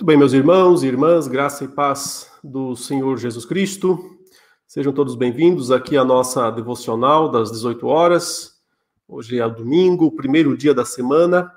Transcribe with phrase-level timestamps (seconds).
[0.00, 4.16] Muito bem, meus irmãos e irmãs, graça e paz do Senhor Jesus Cristo.
[4.66, 8.62] Sejam todos bem-vindos aqui à nossa devocional das 18 horas.
[9.06, 11.52] Hoje é domingo, primeiro dia da semana,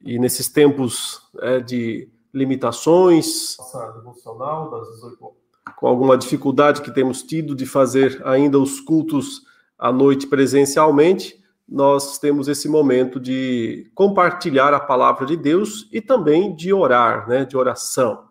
[0.00, 5.36] e nesses tempos é, de limitações, nossa devocional das 18 horas,
[5.76, 9.42] com alguma dificuldade que temos tido de fazer ainda os cultos
[9.76, 11.41] à noite presencialmente,
[11.72, 17.46] nós temos esse momento de compartilhar a palavra de Deus e também de orar, né,
[17.46, 18.28] de oração.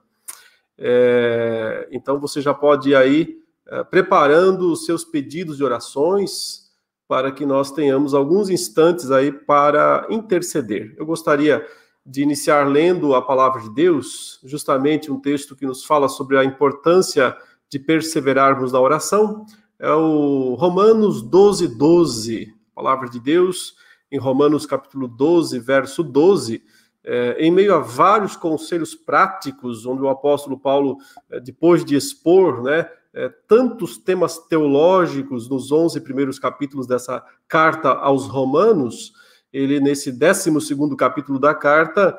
[0.77, 6.69] É, então você já pode ir aí é, preparando os seus pedidos de orações
[7.07, 10.93] para que nós tenhamos alguns instantes aí para interceder.
[10.95, 11.65] Eu gostaria
[12.05, 16.45] de iniciar lendo a palavra de Deus, justamente um texto que nos fala sobre a
[16.45, 17.35] importância
[17.67, 19.45] de perseverarmos na oração.
[19.79, 23.75] É o Romanos 12, 12 palavra de Deus,
[24.11, 26.63] em Romanos capítulo 12, verso 12,
[27.03, 30.97] é, em meio a vários conselhos práticos, onde o apóstolo Paulo,
[31.29, 37.89] é, depois de expor né, é, tantos temas teológicos nos 11 primeiros capítulos dessa carta
[37.89, 39.13] aos Romanos,
[39.51, 42.17] ele, nesse 12 capítulo da carta,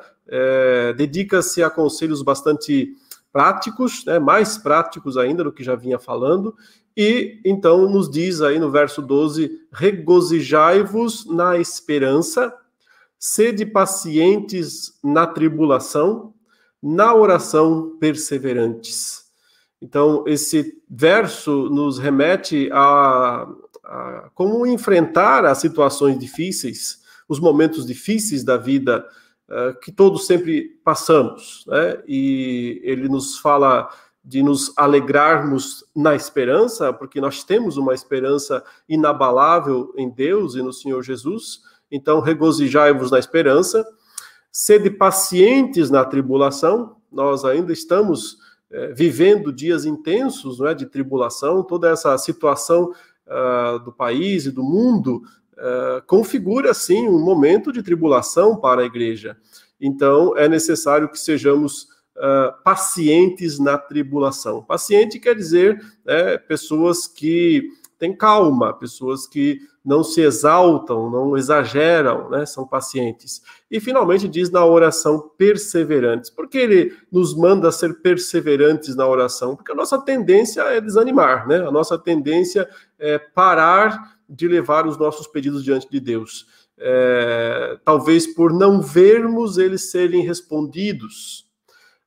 [0.95, 2.93] dedica-se a conselhos bastante
[3.31, 6.55] práticos, né, mais práticos ainda do que já vinha falando,
[6.95, 12.53] e então nos diz aí no verso 12: regozijai-vos na esperança,
[13.17, 16.33] sede pacientes na tribulação,
[16.81, 19.23] na oração perseverantes.
[19.81, 23.47] Então, esse verso nos remete a,
[23.83, 29.05] a como enfrentar as situações difíceis, os momentos difíceis da vida
[29.49, 32.01] uh, que todos sempre passamos, né?
[32.07, 33.89] E ele nos fala
[34.23, 40.71] de nos alegrarmos na esperança, porque nós temos uma esperança inabalável em Deus e no
[40.71, 41.61] Senhor Jesus.
[41.91, 43.85] Então, regozijai-vos na esperança,
[44.51, 46.95] sede pacientes na tribulação.
[47.11, 48.37] Nós ainda estamos
[48.71, 52.91] é, vivendo dias intensos não é, de tribulação, toda essa situação
[53.27, 55.21] uh, do país e do mundo
[55.53, 59.37] uh, configura, sim, um momento de tribulação para a igreja.
[59.79, 64.63] Então, é necessário que sejamos uh, pacientes na tribulação.
[64.63, 72.29] Paciente quer dizer né, pessoas que têm calma, pessoas que não se exaltam, não exageram,
[72.29, 73.41] né, são pacientes.
[73.69, 76.29] E finalmente diz na oração perseverantes.
[76.29, 79.55] Por que ele nos manda ser perseverantes na oração?
[79.55, 81.57] Porque a nossa tendência é desanimar, né?
[81.57, 86.47] A nossa tendência é parar de levar os nossos pedidos diante de Deus.
[86.77, 91.42] É, talvez por não vermos eles serem respondidos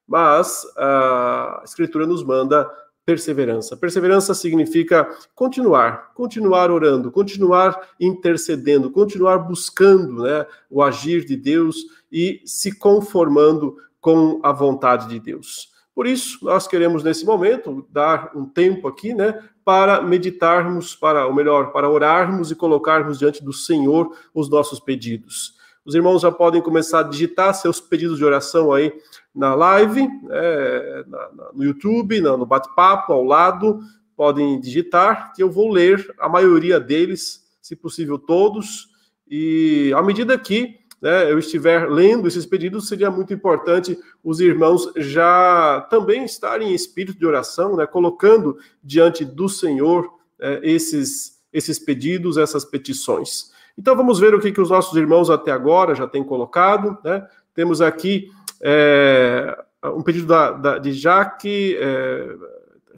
[0.06, 2.70] mas a Escritura nos manda
[3.06, 3.76] perseverança.
[3.76, 11.76] Perseverança significa continuar, continuar orando, continuar intercedendo, continuar buscando né, o agir de Deus
[12.10, 15.70] e se conformando com a vontade de Deus.
[15.94, 21.34] Por isso, nós queremos nesse momento dar um tempo aqui, né, para meditarmos, para, ou
[21.34, 25.55] melhor, para orarmos e colocarmos diante do Senhor os nossos pedidos.
[25.86, 28.92] Os irmãos já podem começar a digitar seus pedidos de oração aí
[29.32, 33.78] na live, é, na, na, no YouTube, no, no bate-papo, ao lado.
[34.16, 38.88] Podem digitar, que eu vou ler a maioria deles, se possível todos.
[39.30, 44.90] E à medida que né, eu estiver lendo esses pedidos, seria muito importante os irmãos
[44.96, 51.78] já também estarem em espírito de oração, né, colocando diante do Senhor é, esses, esses
[51.78, 53.54] pedidos, essas petições.
[53.76, 56.96] Então vamos ver o que, que os nossos irmãos até agora já têm colocado.
[57.04, 57.26] Né?
[57.54, 58.30] Temos aqui
[58.62, 62.36] é, um pedido da, da, de Jaque, é,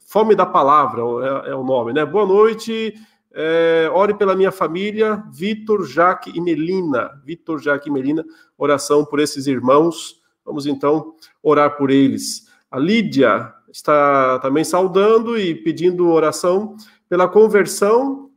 [0.06, 2.06] Fome da Palavra é, é, o nome, né?
[2.06, 2.94] Boa noite,
[3.33, 7.21] é, ore pela minha família, Vitor, Jaque e Melina.
[7.25, 8.25] Vitor, Jaque e Melina,
[8.56, 10.22] oração por esses irmãos.
[10.44, 12.47] Vamos então orar por eles.
[12.71, 16.75] A Lídia está também saudando e pedindo oração
[17.09, 18.28] pela conversão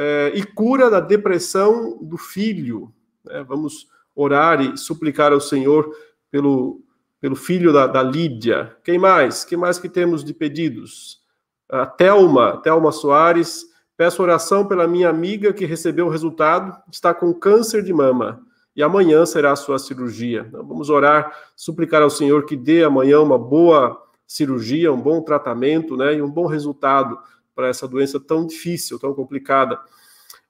[0.00, 2.94] é, e cura da depressão do filho.
[3.24, 3.42] Né?
[3.42, 5.92] Vamos orar e suplicar ao Senhor
[6.30, 6.80] pelo,
[7.20, 8.76] pelo filho da, da Lídia.
[8.84, 9.44] Quem mais?
[9.44, 11.20] Quem mais que temos de pedidos?
[11.68, 13.66] A Thelma, Thelma Soares.
[13.96, 18.40] Peço oração pela minha amiga que recebeu o resultado, está com câncer de mama
[18.76, 20.46] e amanhã será a sua cirurgia.
[20.46, 25.96] Então, vamos orar, suplicar ao Senhor que dê amanhã uma boa cirurgia, um bom tratamento,
[25.96, 27.18] né, e um bom resultado
[27.58, 29.80] para essa doença tão difícil, tão complicada.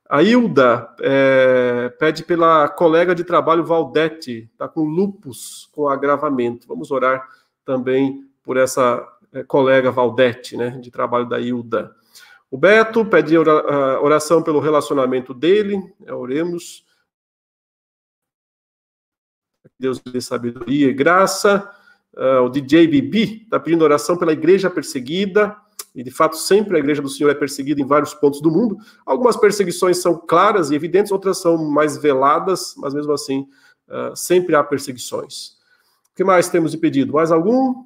[0.06, 6.68] A Hilda é, pede pela colega de trabalho Valdete, está com lupus, com agravamento.
[6.68, 7.26] Vamos orar
[7.64, 9.02] também por essa
[9.32, 11.96] é, colega Valdete, né, de trabalho da Hilda.
[12.50, 16.84] O Beto pede oração pelo relacionamento dele, é, oremos.
[19.80, 21.74] Deus dê sabedoria e graça.
[22.12, 25.56] Uh, o DJ Bibi está pedindo oração pela igreja perseguida,
[25.98, 28.78] e de fato sempre a igreja do Senhor é perseguida em vários pontos do mundo.
[29.04, 33.48] Algumas perseguições são claras e evidentes, outras são mais veladas, mas mesmo assim
[33.88, 35.56] uh, sempre há perseguições.
[36.12, 37.14] O que mais temos de pedido?
[37.14, 37.82] Mais algum?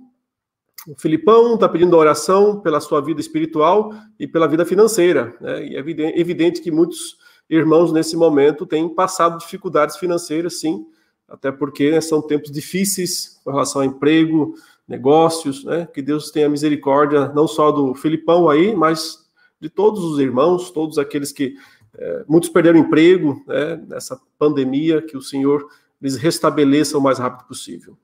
[0.87, 5.35] O Filipão está pedindo oração pela sua vida espiritual e pela vida financeira.
[5.41, 5.69] Né?
[5.69, 7.17] E é evidente, que muitos
[7.49, 10.85] irmãos nesse momento têm passado dificuldades financeiras, sim,
[11.27, 14.55] até porque né, são tempos difíceis com relação a emprego,
[14.87, 15.87] negócios, né?
[15.93, 19.31] Que Deus tenha misericórdia não só do Filipão aí, mas
[19.61, 21.55] de todos os irmãos, todos aqueles que
[21.97, 25.67] é, muitos perderam emprego né, nessa pandemia, que o Senhor
[26.01, 27.97] lhes restabeleça o mais rápido possível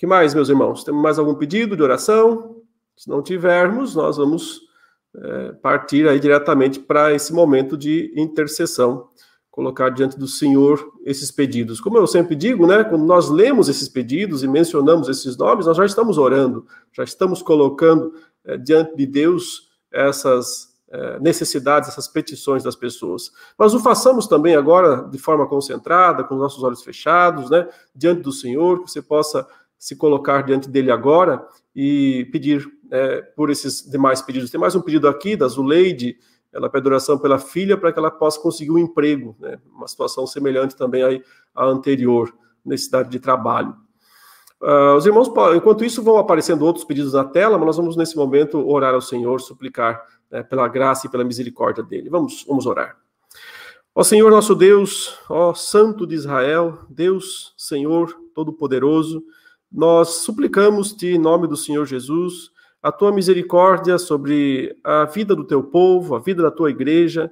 [0.00, 0.82] que mais, meus irmãos?
[0.82, 2.56] Temos mais algum pedido de oração?
[2.96, 4.62] Se não tivermos, nós vamos
[5.14, 9.10] é, partir aí diretamente para esse momento de intercessão,
[9.60, 11.82] colocar diante do Senhor esses pedidos.
[11.82, 15.76] Como eu sempre digo, né, quando nós lemos esses pedidos e mencionamos esses nomes, nós
[15.76, 22.64] já estamos orando, já estamos colocando é, diante de Deus essas é, necessidades, essas petições
[22.64, 23.30] das pessoas.
[23.58, 28.22] Mas o façamos também agora de forma concentrada, com os nossos olhos fechados, né, diante
[28.22, 29.46] do Senhor, que você possa
[29.78, 31.46] se colocar diante dele agora
[31.76, 34.50] e pedir é, por esses demais pedidos.
[34.50, 36.16] Tem mais um pedido aqui da Zuleide,
[36.52, 39.58] ela pede oração pela filha para que ela possa conseguir um emprego, né?
[39.74, 41.22] uma situação semelhante também
[41.54, 42.32] à anterior,
[42.64, 43.74] necessidade de trabalho.
[44.60, 48.16] Uh, os irmãos, enquanto isso, vão aparecendo outros pedidos na tela, mas nós vamos nesse
[48.16, 52.10] momento orar ao Senhor, suplicar né, pela graça e pela misericórdia dele.
[52.10, 52.96] Vamos, vamos orar.
[53.94, 59.24] Ó Senhor nosso Deus, ó Santo de Israel, Deus, Senhor Todo-Poderoso,
[59.70, 65.62] nós suplicamos-te, em nome do Senhor Jesus, a tua misericórdia sobre a vida do teu
[65.62, 67.30] povo, a vida da tua igreja,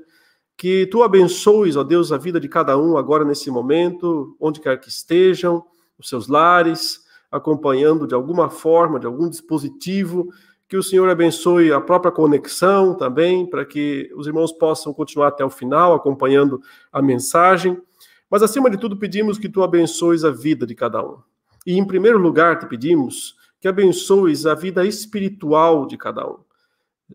[0.56, 4.78] que tu abençoes, ó Deus, a vida de cada um agora nesse momento, onde quer
[4.78, 5.64] que estejam,
[5.98, 7.00] os seus lares,
[7.30, 10.28] acompanhando de alguma forma, de algum dispositivo,
[10.68, 15.44] que o Senhor abençoe a própria conexão também, para que os irmãos possam continuar até
[15.44, 16.60] o final, acompanhando
[16.92, 17.80] a mensagem.
[18.28, 21.18] Mas acima de tudo, pedimos que tu abençoes a vida de cada um.
[21.66, 26.38] E, em primeiro lugar, te pedimos que abençoes a vida espiritual de cada um.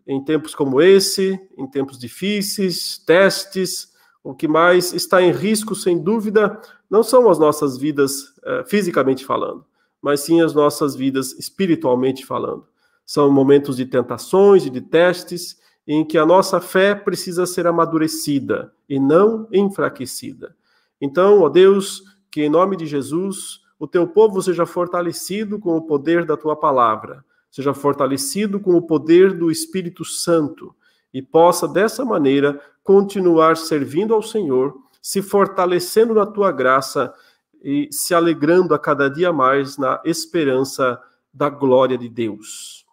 [0.06, 3.92] Em tempos como esse, em tempos difíceis, testes,
[4.22, 6.60] o que mais está em risco, sem dúvida,
[6.90, 9.64] não são as nossas vidas uh, fisicamente falando,
[10.00, 12.66] mas sim as nossas vidas espiritualmente falando.
[13.06, 18.72] São momentos de tentações e de testes em que a nossa fé precisa ser amadurecida
[18.88, 20.56] e não enfraquecida.
[21.00, 25.82] Então, ó Deus, que em nome de Jesus o teu povo seja fortalecido com o
[25.82, 30.74] poder da tua palavra, seja fortalecido com o poder do Espírito Santo
[31.12, 37.12] e possa dessa maneira continuar servindo ao Senhor, se fortalecendo na tua graça
[37.62, 41.00] e se alegrando a cada dia mais na esperança
[41.32, 42.84] da glória de Deus.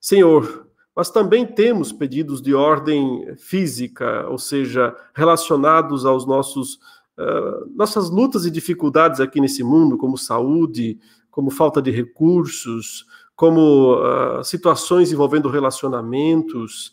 [0.00, 6.78] Senhor, mas também temos pedidos de ordem física, ou seja, relacionados aos nossos
[7.18, 10.98] uh, nossas lutas e dificuldades aqui nesse mundo, como saúde,
[11.30, 16.92] como falta de recursos, como uh, situações envolvendo relacionamentos.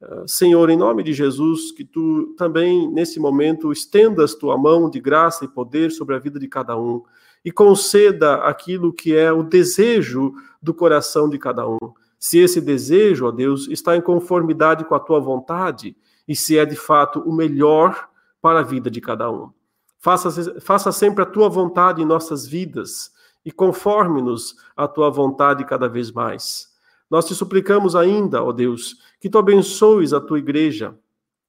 [0.00, 5.00] Uh, Senhor, em nome de Jesus, que tu também, nesse momento, estendas tua mão de
[5.00, 7.02] graça e poder sobre a vida de cada um
[7.44, 11.78] e conceda aquilo que é o desejo do coração de cada um.
[12.18, 15.96] Se esse desejo, ó Deus, está em conformidade com a tua vontade
[16.26, 18.08] e se é de fato o melhor
[18.42, 19.50] para a vida de cada um.
[19.98, 23.12] Faça, faça sempre a tua vontade em nossas vidas
[23.44, 26.68] e conforme-nos à tua vontade cada vez mais.
[27.10, 30.94] Nós te suplicamos ainda, ó Deus, que tu abençoes a tua igreja,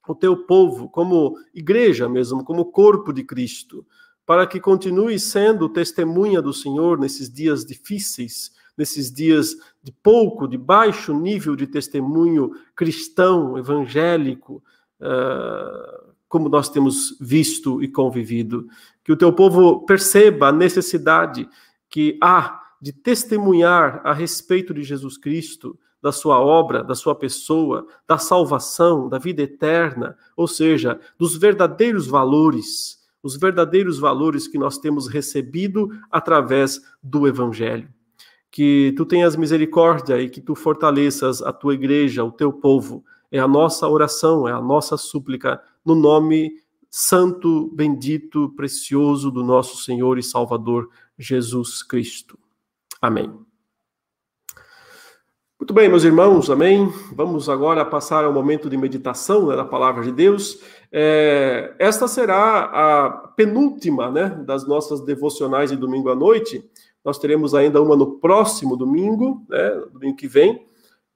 [0.07, 3.85] o teu povo, como igreja mesmo, como corpo de Cristo,
[4.25, 10.57] para que continue sendo testemunha do Senhor nesses dias difíceis, nesses dias de pouco, de
[10.57, 14.63] baixo nível de testemunho cristão, evangélico,
[15.01, 18.67] uh, como nós temos visto e convivido.
[19.03, 21.49] Que o teu povo perceba a necessidade
[21.89, 27.85] que há de testemunhar a respeito de Jesus Cristo, da sua obra, da sua pessoa,
[28.07, 34.77] da salvação, da vida eterna, ou seja, dos verdadeiros valores, os verdadeiros valores que nós
[34.77, 37.89] temos recebido através do Evangelho.
[38.49, 43.03] Que tu tenhas misericórdia e que tu fortaleças a tua igreja, o teu povo.
[43.31, 46.51] É a nossa oração, é a nossa súplica no nome
[46.89, 52.37] santo, bendito, precioso do nosso Senhor e Salvador Jesus Cristo.
[53.01, 53.31] Amém.
[55.59, 56.91] Muito bem, meus irmãos, amém.
[57.13, 60.61] Vamos agora passar ao momento de meditação né, da palavra de Deus.
[60.89, 66.63] É, esta será a penúltima né, das nossas devocionais de domingo à noite,
[67.03, 70.65] Nós teremos ainda uma no próximo domingo, né, domingo que vem,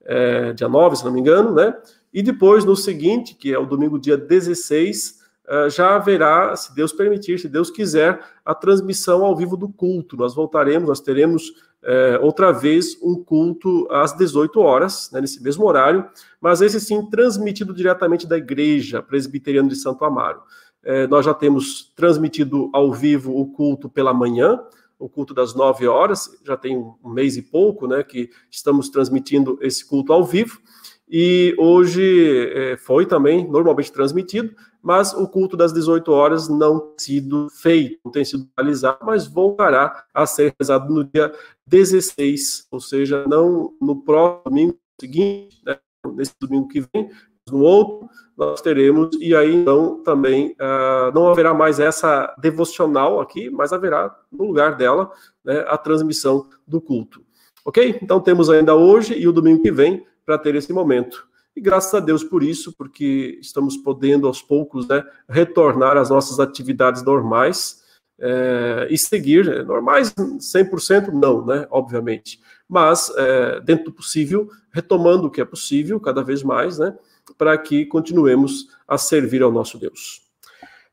[0.04, 1.74] é, dia 9, se não me engano, né?
[2.14, 6.92] E depois, no seguinte, que é o domingo, dia 16, é, já haverá, se Deus
[6.92, 10.16] permitir, se Deus quiser, a transmissão ao vivo do culto.
[10.16, 11.52] Nós voltaremos, nós teremos
[11.82, 16.08] é, outra vez um culto às 18 horas, né, nesse mesmo horário,
[16.40, 20.40] mas esse sim transmitido diretamente da igreja presbiteriana de Santo Amaro.
[20.84, 24.60] É, nós já temos transmitido ao vivo o culto pela manhã,
[24.98, 29.58] o culto das 9 horas, já tem um mês e pouco, né, que estamos transmitindo
[29.60, 30.60] esse culto ao vivo.
[31.08, 36.94] E hoje é, foi também normalmente transmitido, mas o culto das 18 horas não tem
[36.98, 41.32] sido feito, não tem sido realizado, mas voltará a ser realizado no dia
[41.66, 45.78] 16, ou seja, não no próximo domingo seguinte, né,
[46.14, 47.10] nesse domingo que vem,
[47.50, 53.48] no outro, nós teremos, e aí então também uh, não haverá mais essa devocional aqui,
[53.48, 55.10] mas haverá no lugar dela
[55.44, 57.22] né, a transmissão do culto.
[57.64, 57.98] Ok?
[58.02, 61.26] Então temos ainda hoje e o domingo que vem para ter esse momento.
[61.56, 66.40] E graças a Deus por isso, porque estamos podendo aos poucos né, retornar às nossas
[66.40, 67.82] atividades normais
[68.18, 75.28] é, e seguir, né, normais 100% não, né, obviamente, mas é, dentro do possível, retomando
[75.28, 76.96] o que é possível cada vez mais, né,
[77.38, 80.22] para que continuemos a servir ao nosso Deus.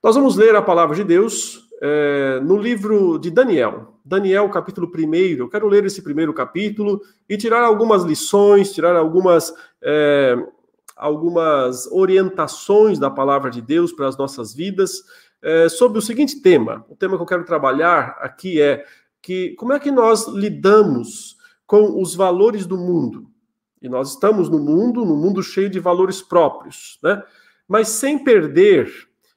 [0.03, 3.95] Nós vamos ler a palavra de Deus é, no livro de Daniel.
[4.05, 5.15] Daniel, capítulo 1.
[5.37, 10.35] Eu quero ler esse primeiro capítulo e tirar algumas lições, tirar algumas, é,
[10.95, 15.03] algumas orientações da palavra de Deus para as nossas vidas
[15.41, 16.85] é, sobre o seguinte tema.
[16.87, 18.85] O tema que eu quero trabalhar aqui é
[19.19, 23.27] que como é que nós lidamos com os valores do mundo?
[23.81, 27.23] E nós estamos no mundo, no mundo cheio de valores próprios, né?
[27.67, 28.91] Mas sem perder,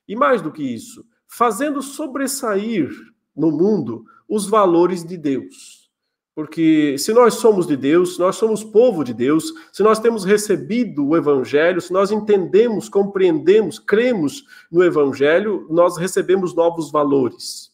[0.06, 2.90] e mais do que isso, fazendo sobressair
[3.34, 5.90] no mundo os valores de Deus.
[6.32, 10.24] Porque se nós somos de Deus, se nós somos povo de Deus, se nós temos
[10.24, 17.72] recebido o Evangelho, se nós entendemos, compreendemos, cremos no Evangelho, nós recebemos novos valores.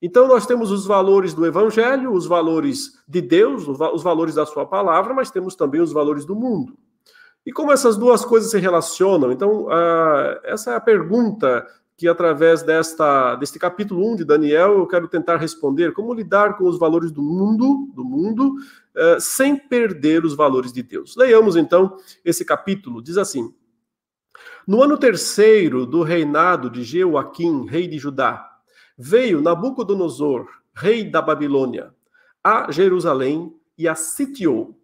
[0.00, 4.64] Então, nós temos os valores do Evangelho, os valores de Deus, os valores da Sua
[4.64, 6.78] palavra, mas temos também os valores do mundo.
[7.44, 9.32] E como essas duas coisas se relacionam?
[9.32, 11.66] Então, uh, essa é a pergunta
[12.00, 16.64] que através desta deste capítulo 1 de Daniel eu quero tentar responder como lidar com
[16.64, 21.14] os valores do mundo, do mundo, uh, sem perder os valores de Deus.
[21.14, 23.52] Leiamos então esse capítulo, diz assim:
[24.66, 28.48] No ano terceiro do reinado de Jeoaquim, rei de Judá,
[28.96, 31.94] veio Nabucodonosor, rei da Babilônia,
[32.42, 34.74] a Jerusalém e a sitiou.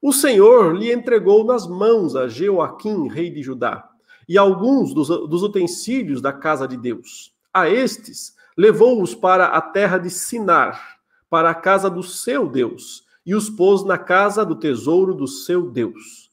[0.00, 3.89] O Senhor lhe entregou nas mãos a Jeoaquim, rei de Judá
[4.30, 7.34] e alguns dos, dos utensílios da casa de Deus.
[7.52, 13.34] A estes levou-os para a terra de Sinar, para a casa do seu Deus, e
[13.34, 16.30] os pôs na casa do tesouro do seu Deus.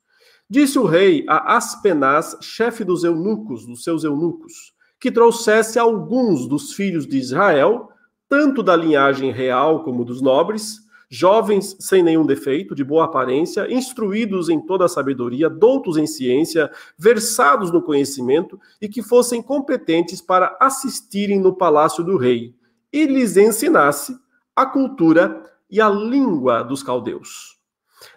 [0.48, 6.74] Disse o rei a Aspenaz, chefe dos eunucos, dos seus eunucos, que trouxesse alguns dos
[6.74, 7.90] filhos de Israel,
[8.30, 14.50] tanto da linhagem real como dos nobres, jovens sem nenhum defeito, de boa aparência, instruídos
[14.50, 20.58] em toda a sabedoria, doutos em ciência, versados no conhecimento e que fossem competentes para
[20.60, 22.54] assistirem no palácio do rei,
[22.92, 24.18] e lhes ensinasse
[24.56, 27.58] a cultura e a língua dos caldeus.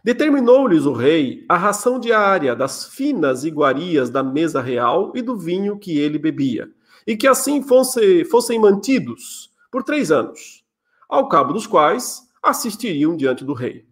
[0.04, 5.78] Determinou-lhes o rei a ração diária das finas iguarias da mesa real e do vinho
[5.78, 6.68] que ele bebia,
[7.06, 10.64] e que assim fosse, fossem mantidos por três anos,
[11.08, 13.86] ao cabo dos quais assistiriam diante do rei.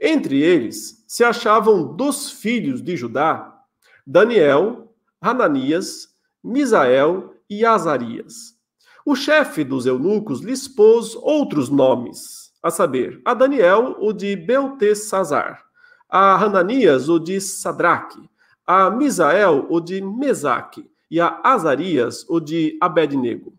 [0.00, 3.56] Entre eles se achavam dos filhos de Judá
[4.06, 6.08] Daniel, Hananias,
[6.42, 8.54] Misael e Azarias.
[9.04, 15.64] O chefe dos eunucos lhes pôs outros nomes, a saber, a Daniel o de Beltesazar,
[16.08, 18.30] a Hananias o de Sadraque,
[18.64, 23.52] a Misael o de Mesaque e a Azarias o de Abednego.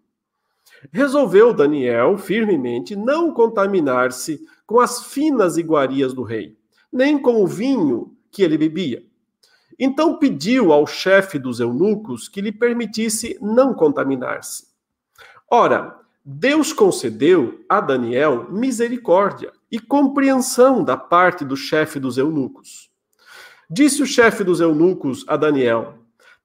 [0.91, 6.57] Resolveu Daniel firmemente não contaminar-se com as finas iguarias do rei,
[6.91, 9.03] nem com o vinho que ele bebia.
[9.79, 14.67] Então pediu ao chefe dos eunucos que lhe permitisse não contaminar-se.
[15.50, 22.89] Ora, Deus concedeu a Daniel misericórdia e compreensão da parte do chefe dos eunucos.
[23.69, 25.96] Disse o chefe dos eunucos a Daniel: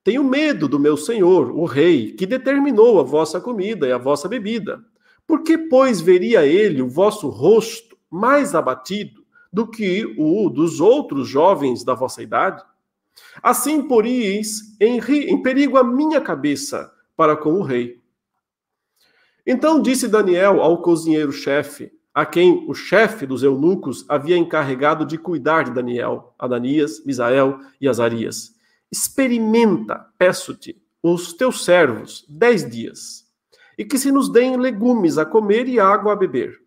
[0.04, 4.28] tenho medo do meu senhor, o rei, que determinou a vossa comida e a vossa
[4.28, 4.84] bebida.
[5.26, 11.28] Por que, pois, veria ele o vosso rosto mais abatido do que o dos outros
[11.28, 12.62] jovens da vossa idade?
[13.42, 18.00] Assim poríeis em, em perigo a minha cabeça para com o rei.
[19.46, 25.64] Então disse Daniel ao cozinheiro-chefe, a quem o chefe dos eunucos havia encarregado de cuidar
[25.64, 28.54] de Daniel, Ananias, Misael e Azarias.
[28.92, 33.24] Experimenta, peço-te, os teus servos dez dias,
[33.78, 36.60] e que se nos deem legumes a comer e água a beber.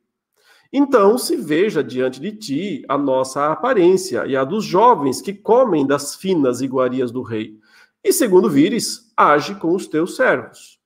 [0.73, 5.85] Então se veja diante de ti a nossa aparência e a dos jovens que comem
[5.85, 7.59] das finas iguarias do rei.
[8.03, 10.79] E segundo vires, age com os teus servos.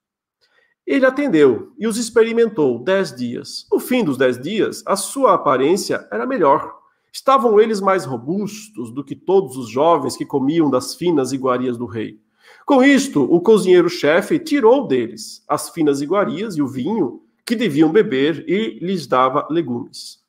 [0.85, 3.65] Ele atendeu e os experimentou dez dias.
[3.71, 6.78] No fim dos dez dias, a sua aparência era melhor.
[7.11, 11.85] Estavam eles mais robustos do que todos os jovens que comiam das finas iguarias do
[11.85, 12.19] rei.
[12.65, 18.45] Com isto, o cozinheiro-chefe tirou deles as finas iguarias e o vinho que deviam beber
[18.47, 20.19] e lhes dava legumes.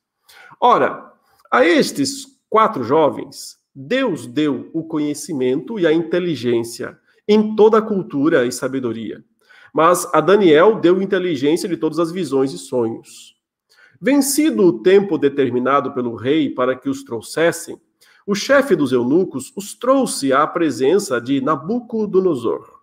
[0.59, 1.11] Ora,
[1.51, 6.97] a estes quatro jovens, Deus deu o conhecimento e a inteligência
[7.27, 9.23] em toda a cultura e sabedoria.
[9.73, 13.35] Mas a Daniel deu inteligência de todas as visões e sonhos.
[14.03, 17.79] Vencido o tempo determinado pelo rei para que os trouxessem,
[18.25, 22.81] o chefe dos eunucos os trouxe à presença de Nabucodonosor.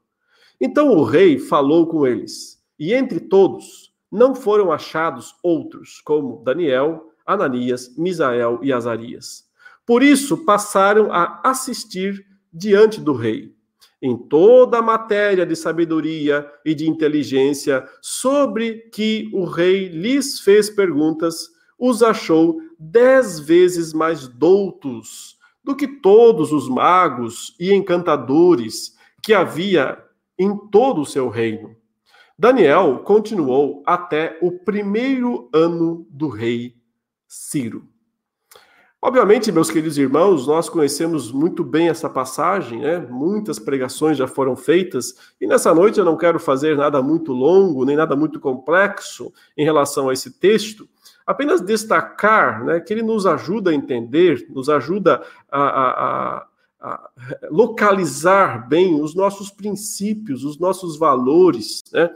[0.60, 7.12] Então o rei falou com eles, e entre todos não foram achados outros, como Daniel,
[7.26, 9.44] Ananias, Misael e Azarias.
[9.84, 13.57] Por isso passaram a assistir diante do rei.
[14.00, 20.70] Em toda a matéria de sabedoria e de inteligência sobre que o rei lhes fez
[20.70, 29.34] perguntas, os achou dez vezes mais doutos do que todos os magos e encantadores que
[29.34, 30.02] havia
[30.38, 31.76] em todo o seu reino.
[32.38, 36.76] Daniel continuou até o primeiro ano do rei
[37.26, 37.88] Ciro.
[39.00, 42.98] Obviamente, meus queridos irmãos, nós conhecemos muito bem essa passagem, né?
[42.98, 47.84] Muitas pregações já foram feitas, e nessa noite eu não quero fazer nada muito longo,
[47.84, 50.88] nem nada muito complexo em relação a esse texto,
[51.24, 56.46] apenas destacar né, que ele nos ajuda a entender, nos ajuda a, a,
[56.80, 57.10] a
[57.50, 62.10] localizar bem os nossos princípios, os nossos valores, né?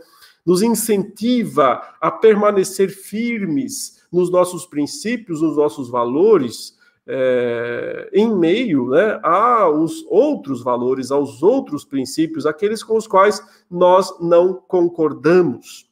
[0.45, 9.18] nos incentiva a permanecer firmes nos nossos princípios, nos nossos valores, é, em meio né,
[9.22, 15.90] aos outros valores, aos outros princípios, aqueles com os quais nós não concordamos.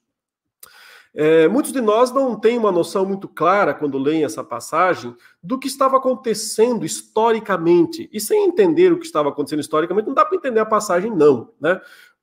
[1.12, 5.59] É, muitos de nós não têm uma noção muito clara, quando leem essa passagem, do
[5.59, 8.09] que estava acontecendo historicamente.
[8.12, 11.50] E sem entender o que estava acontecendo historicamente, não dá para entender a passagem, não.
[11.61, 11.80] Né?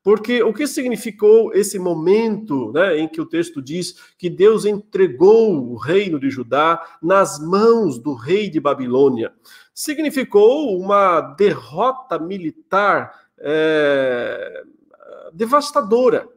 [0.07, 5.69] Porque o que significou esse momento né, em que o texto diz que Deus entregou
[5.69, 9.33] o reino de Judá nas mãos do rei de Babilônia?
[9.73, 14.63] Significou uma derrota militar é,
[15.33, 16.29] devastadora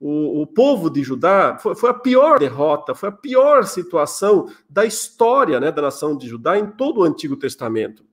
[0.00, 4.84] o, o povo de Judá foi, foi, a pior derrota, foi a pior situação da
[4.84, 8.04] história né, da nação de Judá em todo o Antigo Testamento.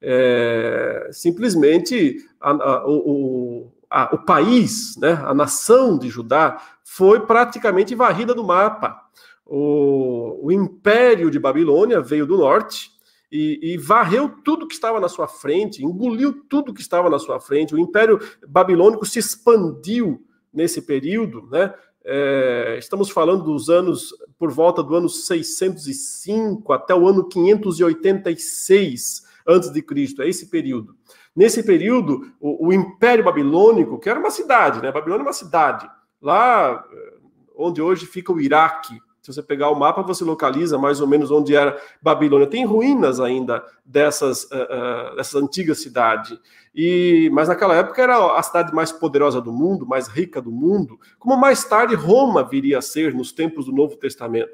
[0.00, 7.94] É, simplesmente a, a, o, a, o país, né, a nação de Judá, foi praticamente
[7.94, 9.00] varrida do mapa.
[9.46, 12.92] O, o Império de Babilônia veio do norte,
[13.30, 17.40] e, e, varreu tudo que estava na sua frente, engoliu tudo que estava na sua
[17.40, 17.74] frente.
[17.74, 21.74] O Império Babilônico se expandiu nesse período, né?
[22.04, 29.72] É, estamos falando dos anos por volta do ano 605 até o ano 586 antes
[29.72, 30.94] de Cristo, é esse período.
[31.34, 34.92] Nesse período, o, o, Império Babilônico, que era uma cidade, né?
[34.92, 35.90] Babilônia é uma cidade,
[36.22, 37.14] lá eh,
[37.56, 41.30] onde hoje fica o Iraque, se você pegar o mapa, você localiza mais ou menos
[41.30, 42.46] onde era Babilônia.
[42.46, 46.38] Tem ruínas ainda dessas, uh, uh, dessas antigas cidades.
[46.74, 51.00] E, mas naquela época era a cidade mais poderosa do mundo, mais rica do mundo,
[51.18, 54.52] como mais tarde Roma viria a ser nos tempos do Novo Testamento.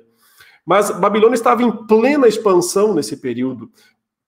[0.65, 3.73] Mas Babilônia estava em plena expansão nesse período,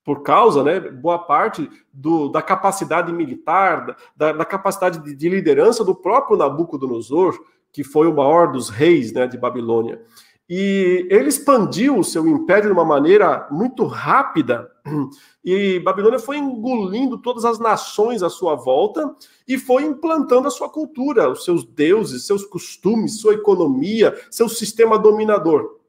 [0.05, 5.85] por causa, né, boa parte do, da capacidade militar, da, da capacidade de, de, liderança
[5.85, 7.39] do próprio Nabucodonosor,
[7.73, 10.03] que foi o maior dos reis né, de Babilônia.
[10.49, 14.69] E ele expandiu o seu império de uma maneira muito rápida,
[15.45, 19.15] e Babilônia foi engolindo todas as nações à sua volta
[19.47, 24.99] e foi implantando a sua cultura, os seus deuses, seus costumes, sua economia, seu sistema
[24.99, 25.82] dominador.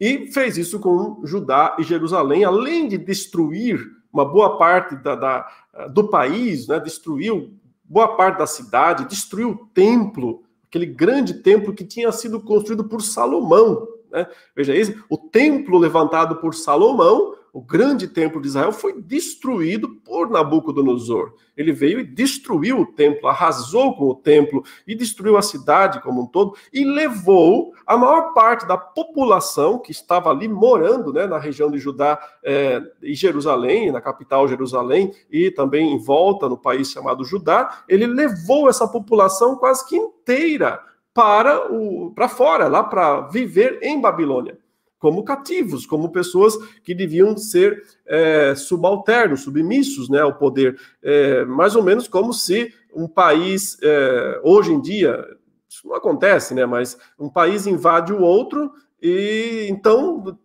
[0.00, 3.80] E fez isso com Judá e Jerusalém, além de destruir
[4.12, 5.48] uma boa parte da, da,
[5.90, 6.78] do país, né?
[6.78, 7.52] destruiu
[7.84, 13.02] boa parte da cidade, destruiu o templo aquele grande templo que tinha sido construído por
[13.02, 13.88] Salomão.
[14.10, 14.26] Né?
[14.54, 20.30] Veja isso, o templo levantado por Salomão o grande templo de Israel, foi destruído por
[20.30, 21.34] Nabucodonosor.
[21.56, 26.22] Ele veio e destruiu o templo, arrasou com o templo e destruiu a cidade como
[26.22, 31.38] um todo e levou a maior parte da população que estava ali morando né, na
[31.38, 36.90] região de Judá é, e Jerusalém, na capital Jerusalém e também em volta no país
[36.90, 37.82] chamado Judá.
[37.88, 40.80] Ele levou essa população quase que inteira
[41.12, 44.56] para, o, para fora, lá para viver em Babilônia
[44.98, 50.78] como cativos, como pessoas que deviam ser é, subalternos, submissos né, ao poder.
[51.02, 55.24] É, mais ou menos como se um país, é, hoje em dia,
[55.68, 60.36] isso não acontece, né, mas um país invade o outro e então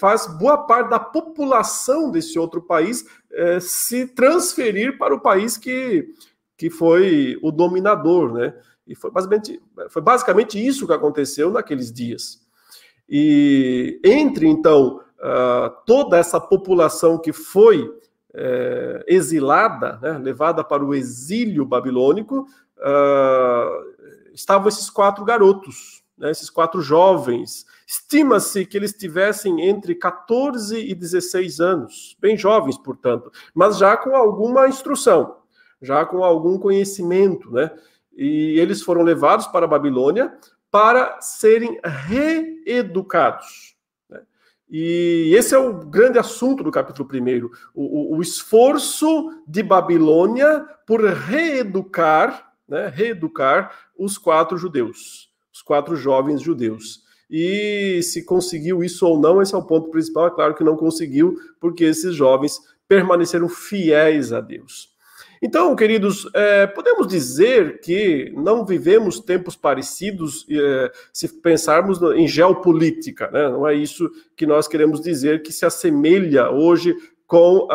[0.00, 6.08] faz boa parte da população desse outro país é, se transferir para o país que,
[6.56, 8.54] que foi o dominador, né?
[8.86, 12.40] E foi basicamente, foi basicamente isso que aconteceu naqueles dias.
[13.08, 20.94] E entre, então, uh, toda essa população que foi uh, exilada, né, levada para o
[20.94, 22.46] exílio babilônico,
[22.78, 27.64] uh, estavam esses quatro garotos, né, esses quatro jovens.
[27.86, 34.14] Estima-se que eles tivessem entre 14 e 16 anos, bem jovens, portanto, mas já com
[34.14, 35.36] alguma instrução,
[35.80, 37.70] já com algum conhecimento, né?
[38.14, 40.36] E eles foram levados para a Babilônia
[40.70, 43.76] para serem reeducados.
[44.08, 44.20] Né?
[44.70, 51.04] E esse é o grande assunto do capítulo 1, o, o, esforço de Babilônia por
[51.04, 57.02] reeducar, né, reeducar os quatro judeus, os quatro jovens judeus.
[57.30, 60.28] E se conseguiu isso ou não, esse é o ponto principal.
[60.28, 64.96] É claro que não conseguiu, porque esses jovens permaneceram fiéis a Deus.
[65.42, 73.30] Então, queridos, é, podemos dizer que não vivemos tempos parecidos é, se pensarmos em geopolítica,
[73.30, 73.48] né?
[73.48, 76.94] não é isso que nós queremos dizer que se assemelha hoje
[77.26, 77.68] com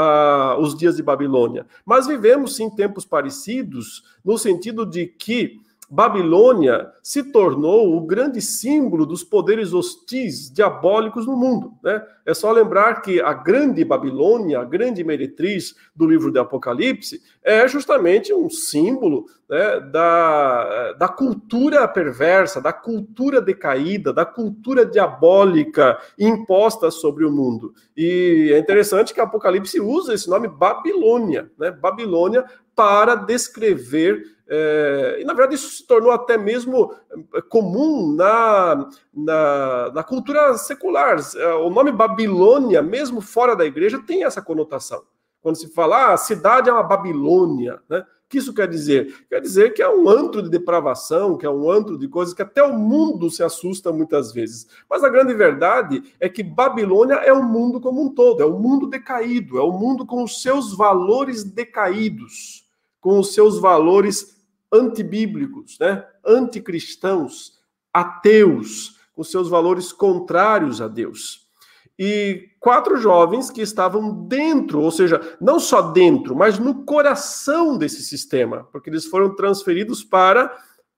[0.60, 1.68] os dias de Babilônia.
[1.86, 5.62] Mas vivemos sim tempos parecidos no sentido de que
[5.94, 11.74] Babilônia se tornou o grande símbolo dos poderes hostis, diabólicos no mundo.
[11.84, 12.04] Né?
[12.26, 17.68] É só lembrar que a grande Babilônia, a grande meretriz do livro de Apocalipse, é
[17.68, 26.90] justamente um símbolo né, da, da cultura perversa, da cultura decaída, da cultura diabólica imposta
[26.90, 27.72] sobre o mundo.
[27.96, 31.70] E é interessante que Apocalipse usa esse nome Babilônia, né?
[31.70, 32.44] Babilônia
[32.76, 36.94] para descrever é, e, na verdade, isso se tornou até mesmo
[37.34, 41.18] é, comum na, na, na, cultura secular.
[41.36, 45.04] É, o nome Babilônia, mesmo fora da igreja, tem essa conotação.
[45.42, 48.00] Quando se fala, ah, a cidade é uma Babilônia, né?
[48.00, 49.26] O que isso quer dizer?
[49.30, 52.42] Quer dizer que é um antro de depravação, que é um antro de coisas que
[52.42, 54.68] até o mundo se assusta muitas vezes.
[54.90, 58.58] Mas a grande verdade é que Babilônia é o mundo como um todo, é o
[58.58, 62.63] mundo decaído, é o mundo com os seus valores decaídos,
[63.04, 66.08] com os seus valores antibíblicos, né?
[66.26, 67.60] anticristãos,
[67.94, 71.44] ateus, com seus valores contrários a Deus.
[72.00, 78.02] E quatro jovens que estavam dentro, ou seja, não só dentro, mas no coração desse
[78.02, 80.52] sistema, porque eles foram transferidos para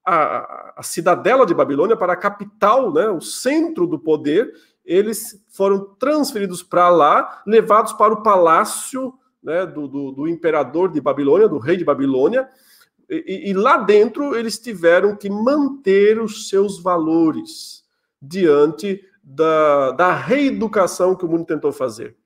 [0.06, 4.54] a, a cidadela de Babilônia, para a capital, né, o centro do poder.
[4.86, 9.12] Eles foram transferidos para lá, levados para o palácio
[9.45, 12.49] né, do, do, do imperador de Babilônia, do rei de Babilônia,
[13.08, 17.84] e, e, lá dentro eles tiveram que manter os seus valores
[18.19, 22.17] diante da, da reeducação que o mundo tentou fazer.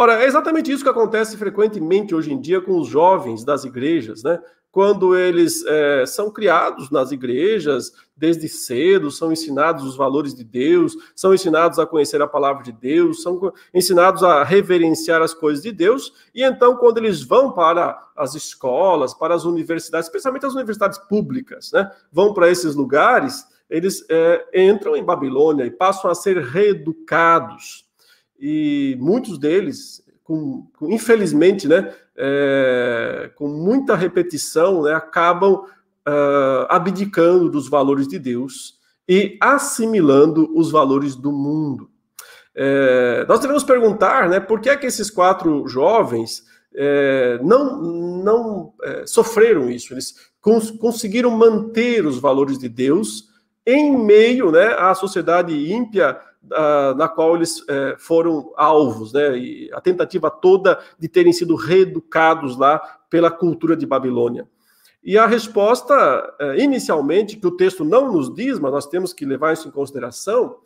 [0.00, 4.22] Ora, é exatamente isso que acontece frequentemente hoje em dia com os jovens das igrejas,
[4.22, 4.38] né?
[4.70, 10.96] quando eles é, são criados nas igrejas desde cedo, são ensinados os valores de Deus,
[11.16, 15.72] são ensinados a conhecer a palavra de Deus, são ensinados a reverenciar as coisas de
[15.72, 20.98] Deus, e então, quando eles vão para as escolas, para as universidades, especialmente as universidades
[21.08, 26.38] públicas, né, vão para esses lugares, eles é, entram em Babilônia e passam a ser
[26.38, 27.87] reeducados.
[28.38, 35.64] E muitos deles, com, com, infelizmente, né, é, com muita repetição, né, acabam
[36.08, 41.90] uh, abdicando dos valores de Deus e assimilando os valores do mundo.
[42.54, 46.42] É, nós devemos perguntar, né, por que é que esses quatro jovens
[46.74, 49.94] é, não, não é, sofreram isso?
[49.94, 53.28] Eles cons conseguiram manter os valores de Deus
[53.64, 56.18] em meio né, à sociedade ímpia
[56.96, 59.36] na qual eles é, foram alvos, né?
[59.38, 62.78] E a tentativa toda de terem sido reeducados lá
[63.10, 64.48] pela cultura de Babilônia.
[65.02, 65.94] E a resposta,
[66.40, 69.70] é, inicialmente, que o texto não nos diz, mas nós temos que levar isso em
[69.70, 70.56] consideração,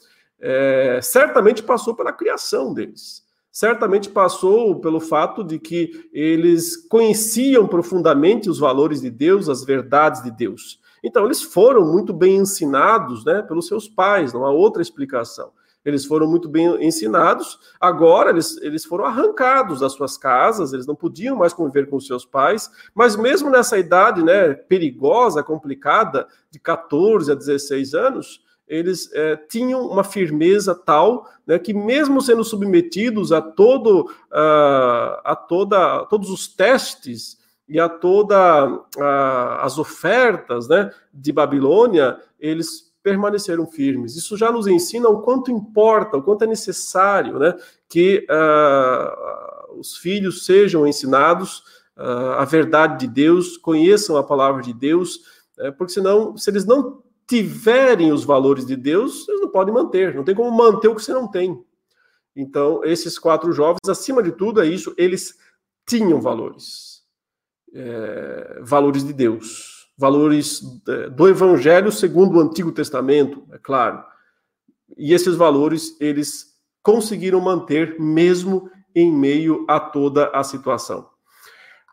[0.41, 3.23] é, certamente passou pela criação deles.
[3.55, 10.23] certamente passou pelo fato de que eles conheciam profundamente os valores de Deus, as verdades
[10.23, 10.81] de Deus.
[11.05, 15.53] Então, eles foram muito bem ensinados né, pelos seus pais, não há outra explicação.
[15.85, 20.95] Eles foram muito bem ensinados, agora eles, eles foram arrancados das suas casas, eles não
[20.95, 27.33] podiam mais conviver com seus pais, mas mesmo nessa idade né, perigosa, complicada, de 14
[27.33, 28.41] a 16 anos,
[28.73, 35.37] eles é, tinham uma firmeza tal né, que mesmo sendo submetidos a todo uh, a
[35.37, 42.92] toda a todos os testes e a toda uh, as ofertas né, de Babilônia eles
[43.03, 44.17] permaneceram firmes.
[44.17, 47.55] Isso já nos ensina o quanto importa, o quanto é necessário né,
[47.89, 51.59] que uh, os filhos sejam ensinados
[51.97, 55.17] uh, a verdade de Deus, conheçam a palavra de Deus,
[55.59, 60.15] uh, porque senão, se eles não tiverem os valores de Deus, eles não podem manter,
[60.15, 61.65] não tem como manter o que você não tem.
[62.35, 65.37] Então, esses quatro jovens, acima de tudo, é isso, eles
[65.87, 67.03] tinham valores,
[67.75, 74.03] é, valores de Deus valores é, do Evangelho segundo o Antigo Testamento, é claro.
[74.97, 76.53] E esses valores eles
[76.83, 81.09] conseguiram manter mesmo em meio a toda a situação.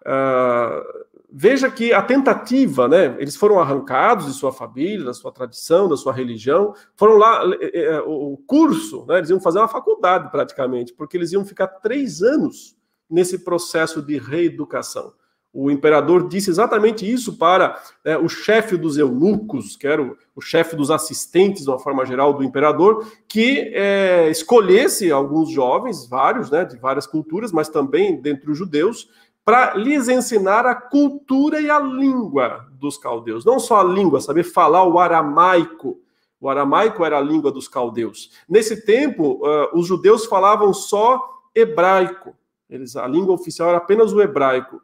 [0.02, 0.84] Uh,
[1.32, 3.16] veja que a tentativa, né?
[3.20, 7.80] Eles foram arrancados de sua família, da sua tradição, da sua religião, foram lá é,
[7.84, 9.18] é, o curso, né?
[9.18, 12.76] Eles iam fazer uma faculdade praticamente, porque eles iam ficar três anos
[13.10, 15.14] nesse processo de reeducação.
[15.52, 20.42] O imperador disse exatamente isso para é, o chefe dos eunucos, que era o, o,
[20.42, 26.52] chefe dos assistentes, de uma forma geral, do imperador, que é, escolhesse alguns jovens, vários,
[26.52, 29.10] né, de várias culturas, mas também dentre os judeus,
[29.44, 33.44] para lhes ensinar a cultura e a língua dos caldeus.
[33.44, 36.00] Não só a língua, saber falar o aramaico.
[36.40, 38.32] O aramaico era a língua dos caldeus.
[38.48, 41.20] Nesse tempo, uh, os judeus falavam só
[41.56, 42.36] hebraico.
[42.70, 44.80] Eles, a língua oficial era apenas o hebraico.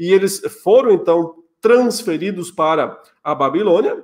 [0.00, 4.02] E eles foram, então, transferidos para a Babilônia.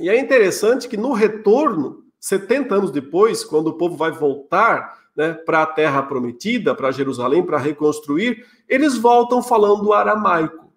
[0.00, 5.34] E é interessante que no retorno, 70 anos depois, quando o povo vai voltar né,
[5.34, 10.72] para a terra prometida, para Jerusalém, para reconstruir, eles voltam falando aramaico.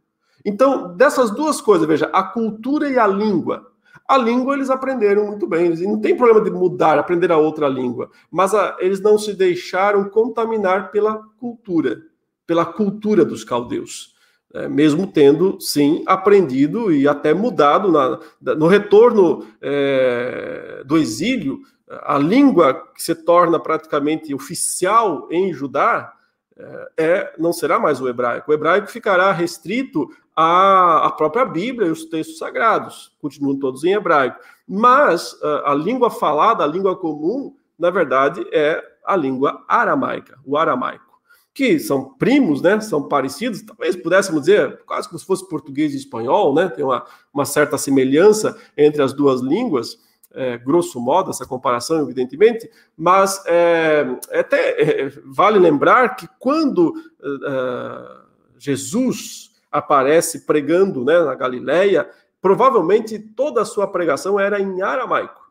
[0.46, 3.72] Então, dessas duas coisas, veja, a cultura e a língua.
[4.08, 7.68] A língua eles aprenderam muito bem, eles não tem problema de mudar, aprender a outra
[7.68, 12.04] língua, mas a, eles não se deixaram contaminar pela cultura,
[12.46, 14.13] pela cultura dos caldeus.
[14.54, 18.20] É, mesmo tendo, sim, aprendido e até mudado na,
[18.54, 21.62] no retorno é, do exílio,
[22.04, 26.14] a língua que se torna praticamente oficial em Judá
[26.56, 28.52] é, é não será mais o hebraico.
[28.52, 33.94] O hebraico ficará restrito à, à própria Bíblia e os textos sagrados, continuam todos em
[33.94, 34.38] hebraico.
[34.68, 40.56] Mas a, a língua falada, a língua comum, na verdade, é a língua aramaica, o
[40.56, 41.13] aramaico
[41.54, 42.80] que são primos, né?
[42.82, 46.68] São parecidos, talvez pudéssemos dizer, quase como se fosse português e espanhol, né?
[46.70, 49.98] Tem uma, uma certa semelhança entre as duas línguas
[50.34, 56.94] é, grosso modo, essa comparação, evidentemente, mas é, é até é, vale lembrar que quando
[57.22, 58.24] é,
[58.58, 62.10] Jesus aparece pregando né, na Galileia,
[62.42, 65.42] provavelmente toda a sua pregação era em aramaico,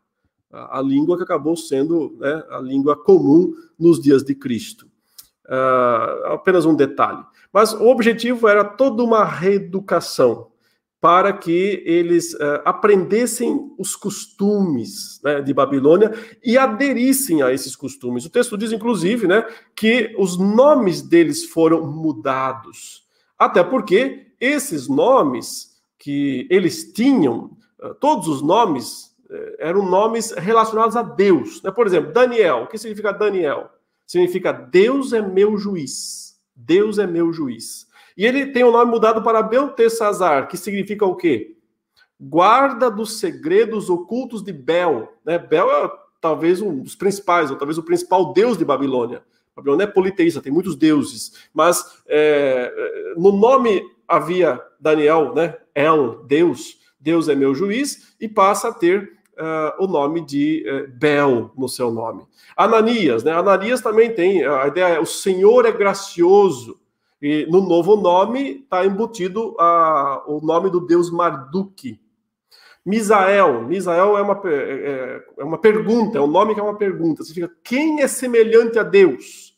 [0.53, 4.92] a, a língua que acabou sendo né, a língua comum nos dias de Cristo.
[5.49, 7.23] Uh, apenas um detalhe.
[7.53, 10.53] Mas o objetivo era toda uma reeducação
[11.03, 16.13] para que eles uh, aprendessem os costumes né, de Babilônia
[16.45, 18.25] e aderissem a esses costumes.
[18.25, 23.03] O texto diz, inclusive, né, que os nomes deles foram mudados.
[23.37, 27.51] Até porque esses nomes que eles tinham,
[27.83, 31.61] uh, todos os nomes uh, eram nomes relacionados a Deus.
[31.65, 31.73] Né?
[31.73, 32.63] Por exemplo, Daniel.
[32.63, 33.71] O que significa Daniel?
[34.07, 36.37] Significa Deus é meu juiz.
[36.55, 37.87] Deus é meu juiz.
[38.17, 41.57] E ele tem o nome mudado para Beltesazar, que significa o quê?
[42.21, 45.12] Guarda dos segredos ocultos de Bel.
[45.25, 45.38] Né?
[45.38, 49.25] Bel é talvez um dos principais, ou talvez o principal deus de Babilônia.
[49.57, 55.57] Babilônia é politeísta, tem muitos deuses, mas é, no nome havia Daniel, né?
[55.75, 60.92] El, Deus, Deus é meu juiz, e passa a ter uh, o nome de uh,
[60.99, 62.27] Bel no seu nome.
[62.57, 63.33] Ananias, né?
[63.33, 66.81] Ananias também tem, a ideia é o Senhor é gracioso.
[67.21, 72.01] E no novo nome está embutido a, o nome do deus Marduk.
[72.85, 73.62] Misael.
[73.62, 77.23] Misael é uma, é, é, uma pergunta, é um nome que é uma pergunta.
[77.23, 79.57] Significa quem é semelhante a Deus?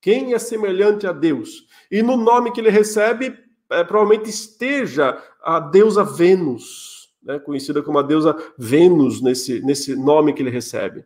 [0.00, 1.66] Quem é semelhante a Deus?
[1.90, 3.36] E no nome que ele recebe,
[3.70, 10.32] é, provavelmente esteja a deusa Vênus, né, conhecida como a deusa Vênus nesse, nesse nome
[10.32, 11.04] que ele recebe.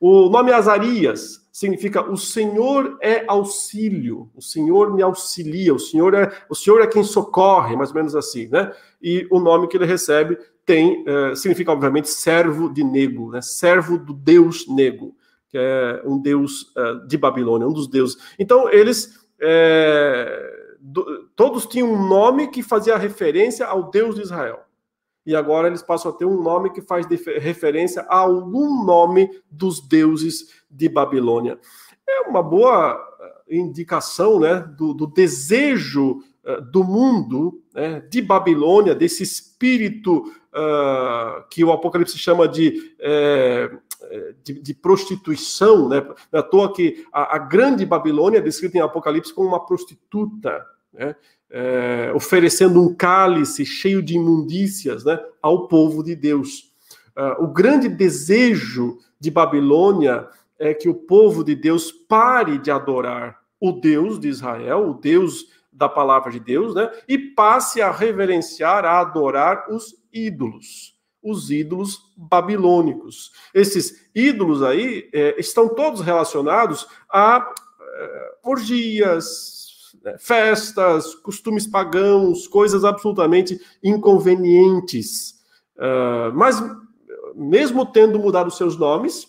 [0.00, 6.32] O nome Azarias significa o Senhor é auxílio, o Senhor me auxilia, o Senhor é
[6.48, 8.72] o Senhor é quem socorre, mais ou menos assim, né?
[9.02, 13.42] E o nome que ele recebe tem uh, significa obviamente servo de Nego, né?
[13.42, 15.14] Servo do Deus Nego,
[15.50, 18.16] que é um deus uh, de Babilônia, um dos deuses.
[18.38, 24.60] Então eles é, do, todos tinham um nome que fazia referência ao Deus de Israel
[25.30, 29.80] e agora eles passam a ter um nome que faz referência a algum nome dos
[29.80, 31.56] deuses de Babilônia.
[32.04, 33.00] É uma boa
[33.48, 41.48] eh, indicação né, do, do desejo uh, do mundo né, de Babilônia, desse espírito uh,
[41.48, 43.70] que o Apocalipse chama de, é,
[44.42, 45.88] de, de, prostituição.
[45.88, 46.00] Né?
[46.32, 49.64] Não é à toa que a, a grande Babilônia é descrita em Apocalipse como uma
[49.64, 50.66] prostituta.
[50.92, 51.14] Né?
[51.50, 56.70] É, oferecendo um cálice cheio de imundícias né, ao povo de Deus.
[57.16, 63.40] Uh, o grande desejo de Babilônia é que o povo de Deus pare de adorar
[63.60, 68.84] o Deus de Israel, o Deus da palavra de Deus, né, e passe a reverenciar,
[68.84, 73.32] a adorar os ídolos, os ídolos babilônicos.
[73.52, 79.59] Esses ídolos aí é, estão todos relacionados a é, orgias,
[80.18, 85.40] festas, costumes pagãos, coisas absolutamente inconvenientes.
[85.76, 86.62] Uh, mas,
[87.34, 89.26] mesmo tendo mudado seus nomes,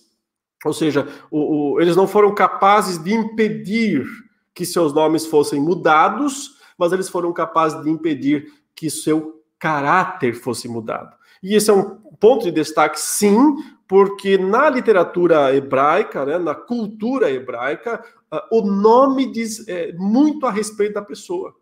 [0.65, 4.05] ou seja, o, o, eles não foram capazes de impedir
[4.53, 10.67] que seus nomes fossem mudados, mas eles foram capazes de impedir que seu caráter fosse
[10.67, 11.15] mudado.
[11.41, 13.55] E esse é um ponto de destaque, sim,
[13.87, 18.03] porque na literatura hebraica, né, na cultura hebraica,
[18.51, 21.53] o nome diz é, muito a respeito da pessoa.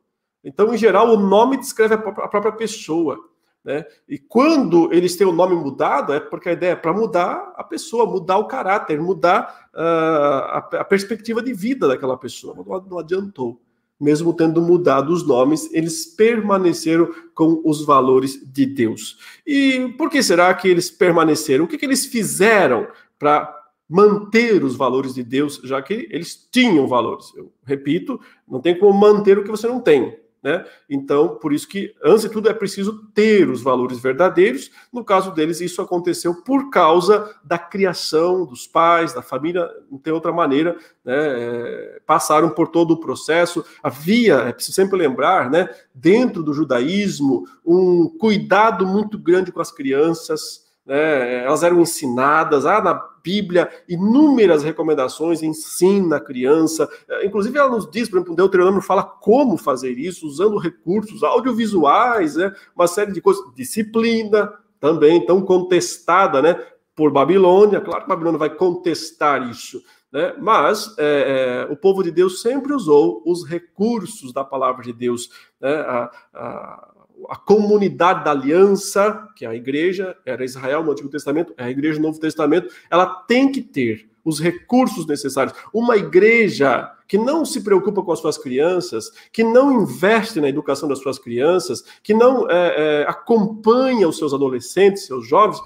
[0.43, 3.17] Então, em geral, o nome descreve a própria, a própria pessoa.
[3.63, 3.85] Né?
[4.07, 7.63] E quando eles têm o nome mudado, é porque a ideia é para mudar a
[7.63, 12.55] pessoa, mudar o caráter, mudar uh, a, a, perspectiva de vida daquela pessoa.
[12.55, 13.61] Não, não adiantou
[13.99, 19.17] mesmo tendo mudado os nomes, eles permaneceram com os valores de Deus.
[19.45, 21.65] E por que será que eles permaneceram?
[21.65, 23.58] O que, que eles fizeram para
[23.89, 27.33] manter os valores de Deus, já que eles tinham valores?
[27.35, 30.19] Eu repito, não tem como manter o que você não tem.
[30.41, 30.65] Né?
[30.89, 34.71] Então, por isso que, antes de tudo, é preciso ter os valores verdadeiros.
[34.93, 40.13] No caso deles, isso aconteceu por causa da criação dos pais, da família, não tem
[40.13, 41.15] outra maneira, né?
[41.17, 43.65] É, passaram por todo o processo.
[43.83, 45.67] Havia, é preciso sempre lembrar, né?
[45.93, 52.81] dentro do judaísmo, um cuidado muito grande com as crianças né, elas eram ensinadas, há
[52.81, 58.35] na Bíblia inúmeras recomendações, ensina a criança, é, inclusive ela nos diz, por exemplo, o
[58.35, 65.23] Deuteronômio fala como fazer isso, usando recursos audiovisuais, né, uma série de coisas, disciplina também,
[65.23, 66.59] tão contestada né,
[66.95, 70.33] por Babilônia, claro que Babilônia vai contestar isso, né?
[70.39, 75.29] Mas é, é, o povo de Deus sempre usou os recursos da palavra de Deus.
[75.61, 75.71] Né?
[75.71, 76.88] A,
[77.27, 81.69] a comunidade da aliança, que é a igreja, era Israel no Antigo Testamento, é a
[81.69, 85.55] igreja no Novo Testamento, ela tem que ter os recursos necessários.
[85.73, 90.87] Uma igreja que não se preocupa com as suas crianças, que não investe na educação
[90.87, 95.59] das suas crianças, que não é, é, acompanha os seus adolescentes, seus jovens,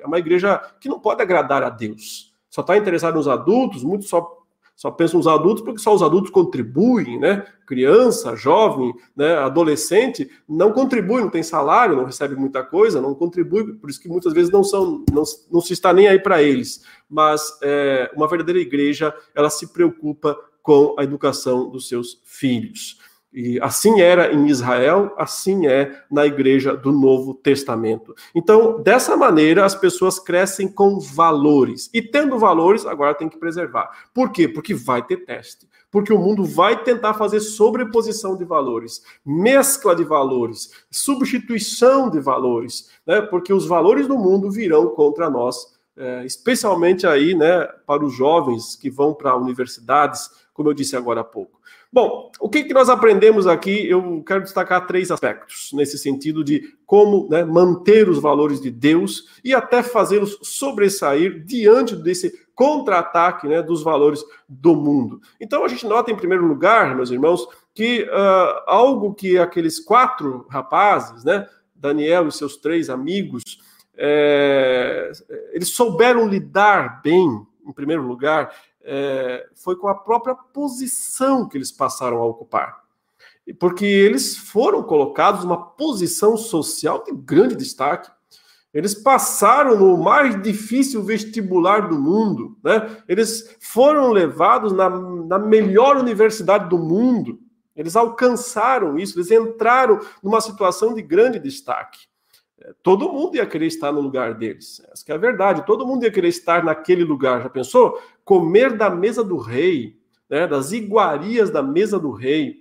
[0.00, 2.34] é uma igreja que não pode agradar a Deus.
[2.48, 4.39] Só está interessada nos adultos, muitos só
[4.80, 7.44] só pensam nos adultos porque só os adultos contribuem, né?
[7.66, 13.74] Criança, jovem, né, adolescente não contribui, não tem salário, não recebe muita coisa, não contribui,
[13.74, 16.82] por isso que muitas vezes não são, não, não se está nem aí para eles.
[17.10, 22.99] Mas é, uma verdadeira igreja, ela se preocupa com a educação dos seus filhos.
[23.32, 28.12] E assim era em Israel, assim é na igreja do Novo Testamento.
[28.34, 31.88] Então, dessa maneira, as pessoas crescem com valores.
[31.94, 34.08] E tendo valores, agora tem que preservar.
[34.12, 34.48] Por quê?
[34.48, 35.68] Porque vai ter teste.
[35.92, 42.90] Porque o mundo vai tentar fazer sobreposição de valores, mescla de valores, substituição de valores,
[43.06, 43.20] né?
[43.20, 45.56] Porque os valores do mundo virão contra nós,
[45.96, 51.20] é, especialmente aí, né, para os jovens que vão para universidades, como eu disse agora
[51.20, 51.59] há pouco.
[51.92, 53.88] Bom, o que, que nós aprendemos aqui?
[53.88, 59.24] Eu quero destacar três aspectos nesse sentido de como né, manter os valores de Deus
[59.42, 65.20] e até fazê-los sobressair diante desse contra-ataque né, dos valores do mundo.
[65.40, 70.46] Então a gente nota, em primeiro lugar, meus irmãos, que uh, algo que aqueles quatro
[70.48, 73.42] rapazes, né, Daniel e seus três amigos,
[73.96, 75.10] é,
[75.52, 77.26] eles souberam lidar bem,
[77.66, 82.80] em primeiro lugar, é, foi com a própria posição que eles passaram a ocupar.
[83.58, 88.10] Porque eles foram colocados numa posição social de grande destaque.
[88.72, 93.02] Eles passaram no mais difícil vestibular do mundo, né?
[93.08, 97.40] Eles foram levados na, na melhor universidade do mundo.
[97.74, 102.09] Eles alcançaram isso, eles entraram numa situação de grande destaque.
[102.82, 104.82] Todo mundo ia querer estar no lugar deles.
[104.92, 105.64] Essa é a verdade.
[105.66, 107.42] Todo mundo ia querer estar naquele lugar.
[107.42, 108.00] Já pensou?
[108.24, 109.98] Comer da mesa do rei,
[110.28, 110.46] né?
[110.46, 112.60] das iguarias da mesa do rei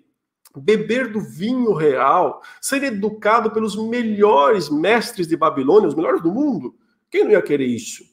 [0.55, 6.75] beber do vinho real, ser educado pelos melhores mestres de Babilônia, os melhores do mundo.
[7.09, 8.03] Quem não ia querer isso?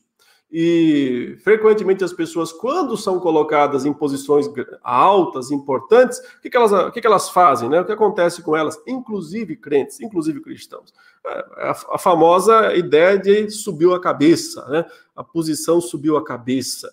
[0.50, 4.48] E frequentemente as pessoas, quando são colocadas em posições
[4.82, 7.68] altas, importantes, o que, que, elas, o que, que elas fazem?
[7.68, 7.80] Né?
[7.80, 8.80] O que acontece com elas?
[8.86, 10.94] Inclusive crentes, inclusive cristãos.
[11.26, 14.84] É, a, a famosa ideia de subiu a cabeça, né?
[15.16, 16.92] a posição subiu a cabeça.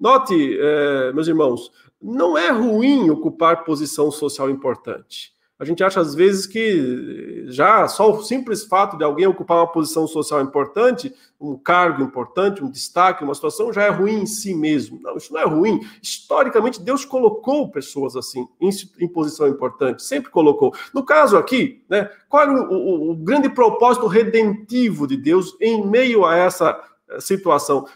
[0.00, 1.70] Note, é, meus irmãos,
[2.00, 5.35] não é ruim ocupar posição social importante.
[5.58, 9.72] A gente acha às vezes que já só o simples fato de alguém ocupar uma
[9.72, 14.54] posição social importante, um cargo importante, um destaque, uma situação, já é ruim em si
[14.54, 15.00] mesmo.
[15.02, 15.80] Não, isso não é ruim.
[16.02, 18.68] Historicamente, Deus colocou pessoas assim, em,
[19.00, 20.74] em posição importante, sempre colocou.
[20.92, 25.86] No caso aqui, né, qual é o, o, o grande propósito redentivo de Deus em
[25.86, 26.78] meio a essa
[27.08, 27.86] eh, situação?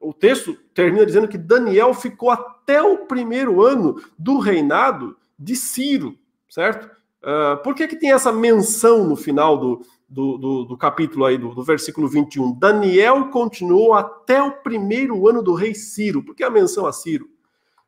[0.00, 6.16] o texto termina dizendo que Daniel ficou até o primeiro ano do reinado de Ciro,
[6.48, 7.01] certo?
[7.22, 11.38] Uh, por que, que tem essa menção no final do, do, do, do capítulo aí,
[11.38, 12.58] do, do, versículo 21?
[12.58, 16.22] Daniel continuou até o primeiro ano do rei Ciro.
[16.24, 17.28] Por que a menção a Ciro?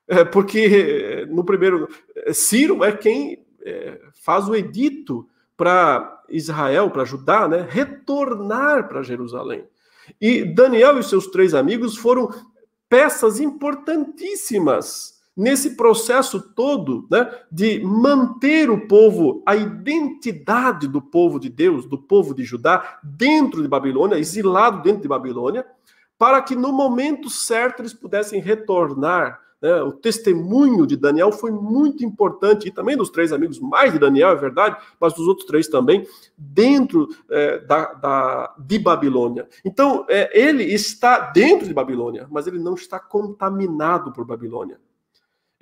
[0.06, 1.88] É porque no primeiro.
[2.32, 5.26] Ciro é quem é, faz o edito
[5.56, 9.64] para Israel, para Judá, né, retornar para Jerusalém.
[10.20, 12.28] E Daniel e seus três amigos foram
[12.88, 21.48] peças importantíssimas nesse processo todo né, de manter o povo, a identidade do povo de
[21.48, 25.66] Deus, do povo de Judá, dentro de Babilônia, exilado dentro de Babilônia,
[26.16, 29.80] para que no momento certo eles pudessem retornar né?
[29.80, 34.28] O testemunho de Daniel foi muito importante, e também dos três amigos, mais de Daniel,
[34.28, 36.06] é verdade, mas dos outros três também,
[36.36, 39.48] dentro é, da, da, de Babilônia.
[39.64, 44.78] Então, é, ele está dentro de Babilônia, mas ele não está contaminado por Babilônia.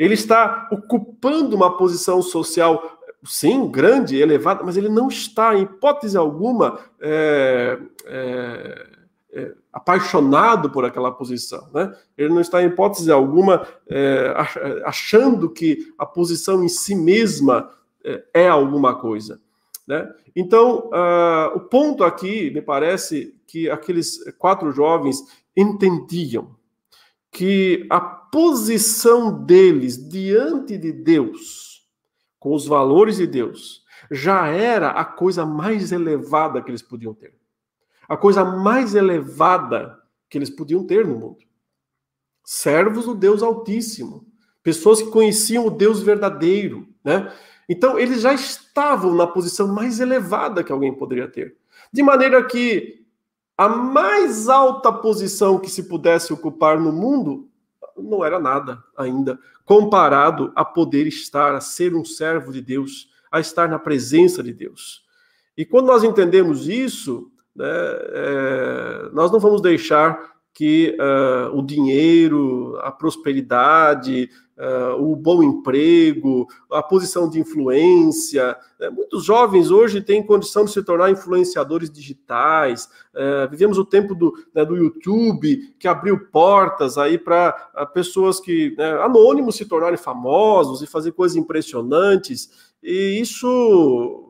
[0.03, 6.17] Ele está ocupando uma posição social sim, grande, elevada, mas ele não está, em hipótese
[6.17, 8.87] alguma, é, é,
[9.33, 11.69] é, apaixonado por aquela posição.
[11.73, 11.95] Né?
[12.19, 14.35] Ele não está, em hipótese alguma, é,
[14.85, 17.71] achando que a posição em si mesma
[18.05, 19.41] é, é alguma coisa.
[19.87, 20.13] Né?
[20.35, 25.23] Então, uh, o ponto aqui, me parece que aqueles quatro jovens
[25.57, 26.57] entendiam
[27.31, 31.87] que a posição deles diante de Deus,
[32.41, 37.41] com os valores de Deus, já era a coisa mais elevada que eles podiam ter
[38.13, 41.39] a coisa mais elevada que eles podiam ter no mundo.
[42.45, 44.27] Servos do Deus Altíssimo,
[44.63, 47.33] pessoas que conheciam o Deus verdadeiro, né?
[47.67, 51.57] Então, eles já estavam na posição mais elevada que alguém poderia ter.
[51.91, 53.03] De maneira que
[53.57, 57.49] a mais alta posição que se pudesse ocupar no mundo
[57.97, 63.41] não era nada ainda, comparado a poder estar, a ser um servo de Deus, a
[63.41, 65.03] estar na presença de Deus.
[65.57, 72.79] E quando nós entendemos isso, né, é, nós não vamos deixar que uh, o dinheiro,
[72.83, 74.29] a prosperidade,
[74.63, 78.57] uh, o bom emprego, a posição de influência.
[78.79, 78.89] Né?
[78.91, 82.89] Muitos jovens hoje têm condição de se tornar influenciadores digitais.
[83.13, 87.53] Uh, vivemos o tempo do, né, do YouTube, que abriu portas aí para
[87.93, 92.73] pessoas que, né, anônimos, se tornarem famosos e fazer coisas impressionantes.
[92.83, 94.29] E isso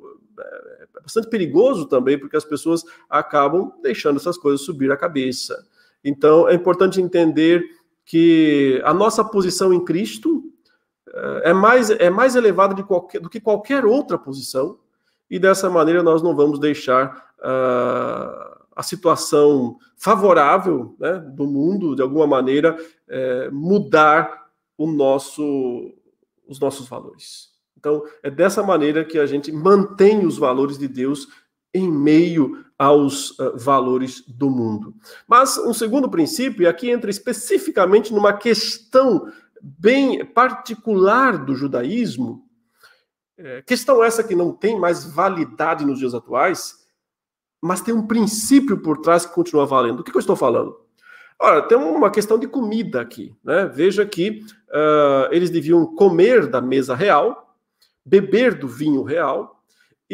[1.03, 5.67] bastante perigoso também, porque as pessoas acabam deixando essas coisas subir a cabeça.
[6.05, 7.65] Então, é importante entender
[8.05, 10.43] que a nossa posição em Cristo
[11.09, 14.79] eh, é mais, é mais elevada de qualquer, do que qualquer outra posição,
[15.31, 22.03] e dessa maneira nós não vamos deixar uh, a situação favorável né, do mundo, de
[22.03, 22.77] alguma maneira,
[23.09, 24.47] é, mudar
[24.77, 25.95] o nosso,
[26.47, 27.51] os nossos valores.
[27.79, 31.29] Então, é dessa maneira que a gente mantém os valores de Deus
[31.75, 34.93] em meio aos uh, valores do mundo.
[35.29, 39.31] Mas um segundo princípio, e aqui entra especificamente numa questão
[39.63, 42.45] bem particular do judaísmo,
[43.39, 46.75] é, questão essa que não tem mais validade nos dias atuais,
[47.61, 49.99] mas tem um princípio por trás que continua valendo.
[49.99, 50.77] Do que, eu estou falando?
[51.41, 53.33] Ora, tem uma questão de comida aqui.
[53.45, 53.67] Né?
[53.67, 57.57] Veja que uh, eles deviam comer da mesa real,
[58.05, 59.62] beber do vinho real,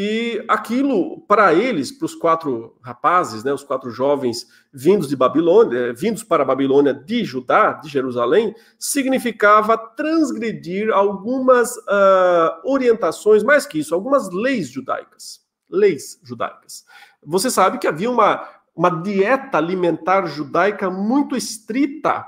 [0.01, 5.93] E aquilo, para eles, para os quatro rapazes, né, os quatro jovens vindos de Babilônia,
[5.93, 13.81] vindos para a Babilônia de Judá, de Jerusalém, significava transgredir algumas uh, orientações, mais que
[13.81, 15.41] isso, algumas leis judaicas.
[15.69, 16.85] Leis judaicas.
[17.21, 22.25] Você sabe que havia uma, uma dieta alimentar judaica muito estrita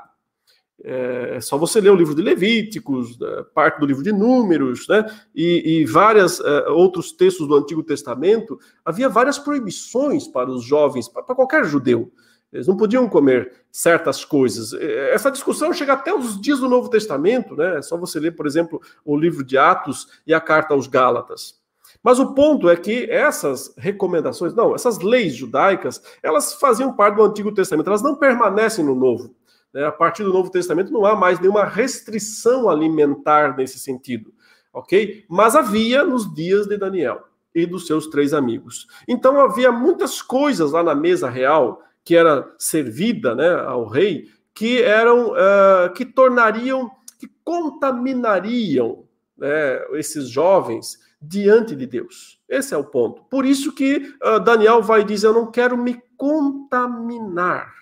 [0.84, 4.86] é, é só você ler o livro de Levíticos, né, parte do livro de Números,
[4.88, 5.04] né,
[5.34, 8.58] e, e vários é, outros textos do Antigo Testamento.
[8.84, 12.10] Havia várias proibições para os jovens, para, para qualquer judeu.
[12.52, 14.72] Eles não podiam comer certas coisas.
[14.72, 17.78] É, essa discussão chega até os dias do Novo Testamento, né?
[17.78, 21.60] É só você ler, por exemplo, o livro de Atos e a carta aos Gálatas.
[22.02, 27.22] Mas o ponto é que essas recomendações, não, essas leis judaicas, elas faziam parte do
[27.22, 29.34] Antigo Testamento, elas não permanecem no Novo.
[29.72, 29.84] Né?
[29.84, 34.32] A partir do Novo Testamento não há mais nenhuma restrição alimentar nesse sentido,
[34.72, 35.24] ok?
[35.28, 38.86] Mas havia nos dias de Daniel e dos seus três amigos.
[39.08, 44.82] Então havia muitas coisas lá na mesa real que era servida né, ao rei que
[44.82, 49.04] eram uh, que tornariam que contaminariam
[49.36, 52.38] né, esses jovens diante de Deus.
[52.48, 53.22] Esse é o ponto.
[53.24, 57.72] Por isso que uh, Daniel vai dizer: Eu não quero me contaminar.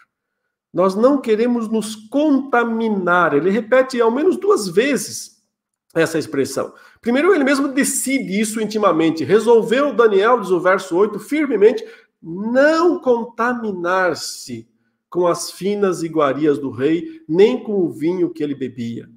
[0.72, 3.34] Nós não queremos nos contaminar.
[3.34, 5.38] Ele repete ao menos duas vezes
[5.94, 6.72] essa expressão.
[7.00, 9.24] Primeiro, ele mesmo decide isso intimamente.
[9.24, 11.84] Resolveu Daniel, diz o verso 8, firmemente,
[12.22, 14.68] não contaminar-se
[15.08, 19.08] com as finas iguarias do rei, nem com o vinho que ele bebia.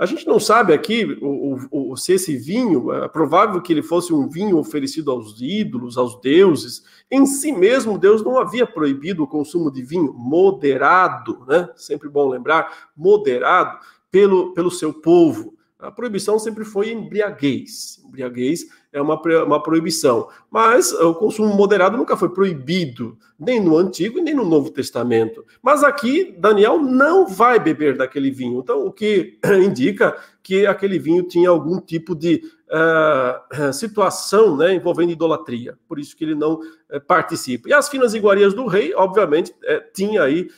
[0.00, 3.82] A gente não sabe aqui o, o, o, se esse vinho, é provável que ele
[3.82, 6.82] fosse um vinho oferecido aos ídolos, aos deuses.
[7.10, 11.68] Em si mesmo, Deus não havia proibido o consumo de vinho moderado, né?
[11.76, 13.78] Sempre bom lembrar, moderado
[14.10, 15.54] pelo, pelo seu povo.
[15.78, 18.02] A proibição sempre foi embriaguez.
[18.02, 20.28] Embriaguez é uma, uma proibição.
[20.50, 25.44] Mas o consumo moderado nunca foi proibido, nem no Antigo e nem no Novo Testamento.
[25.62, 28.60] Mas aqui, Daniel não vai beber daquele vinho.
[28.60, 35.12] Então, o que indica que aquele vinho tinha algum tipo de uh, situação né, envolvendo
[35.12, 35.76] idolatria.
[35.88, 37.68] Por isso que ele não uh, participa.
[37.68, 40.48] E as finas iguarias do rei, obviamente, uh, tinha aí,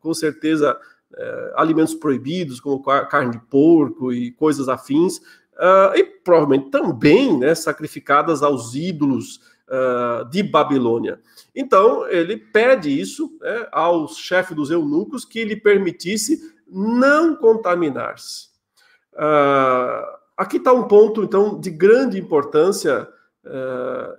[0.00, 0.78] com certeza,
[1.56, 5.20] alimentos proibidos, como carne de porco e coisas afins,
[5.58, 11.20] uh, e provavelmente também né, sacrificadas aos ídolos uh, de Babilônia.
[11.54, 18.48] Então, ele pede isso né, ao chefe dos eunucos que lhe permitisse não contaminar-se.
[19.14, 20.04] Uh,
[20.36, 23.08] aqui está um ponto, então, de grande importância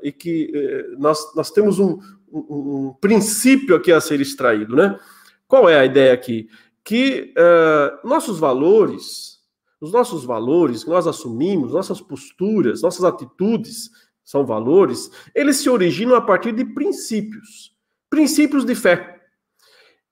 [0.01, 0.51] e que
[0.95, 1.99] uh, nós, nós temos um,
[2.31, 2.39] um,
[2.87, 4.99] um, princípio aqui a ser extraído, né?
[5.47, 6.47] Qual é a ideia aqui?
[6.83, 9.38] Que uh, nossos valores,
[9.81, 13.89] os nossos valores que nós assumimos, nossas posturas, nossas atitudes
[14.23, 17.75] são valores, eles se originam a partir de princípios,
[18.09, 19.21] princípios de fé.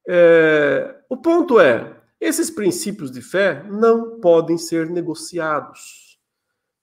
[0.07, 6.18] É, o ponto é, esses princípios de fé não podem ser negociados,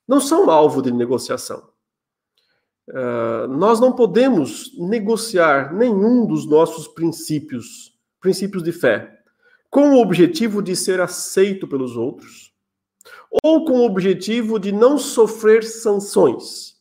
[0.07, 1.73] não são alvo de negociação.
[2.89, 9.23] Uh, nós não podemos negociar nenhum dos nossos princípios, princípios de fé,
[9.71, 12.54] com o objetivo de ser aceito pelos outros,
[13.43, 16.75] ou com o objetivo de não sofrer sanções.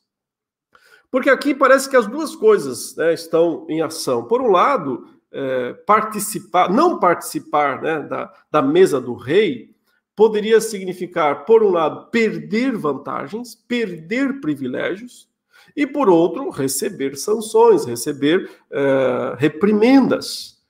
[1.12, 4.26] Porque aqui parece que as duas coisas né, estão em ação.
[4.26, 9.74] Por um lado, é, participar, não participar né, da, da mesa do rei
[10.16, 15.28] poderia significar, por um lado, perder vantagens, perder privilégios,
[15.76, 20.62] e por outro, receber sanções, receber é, reprimendas.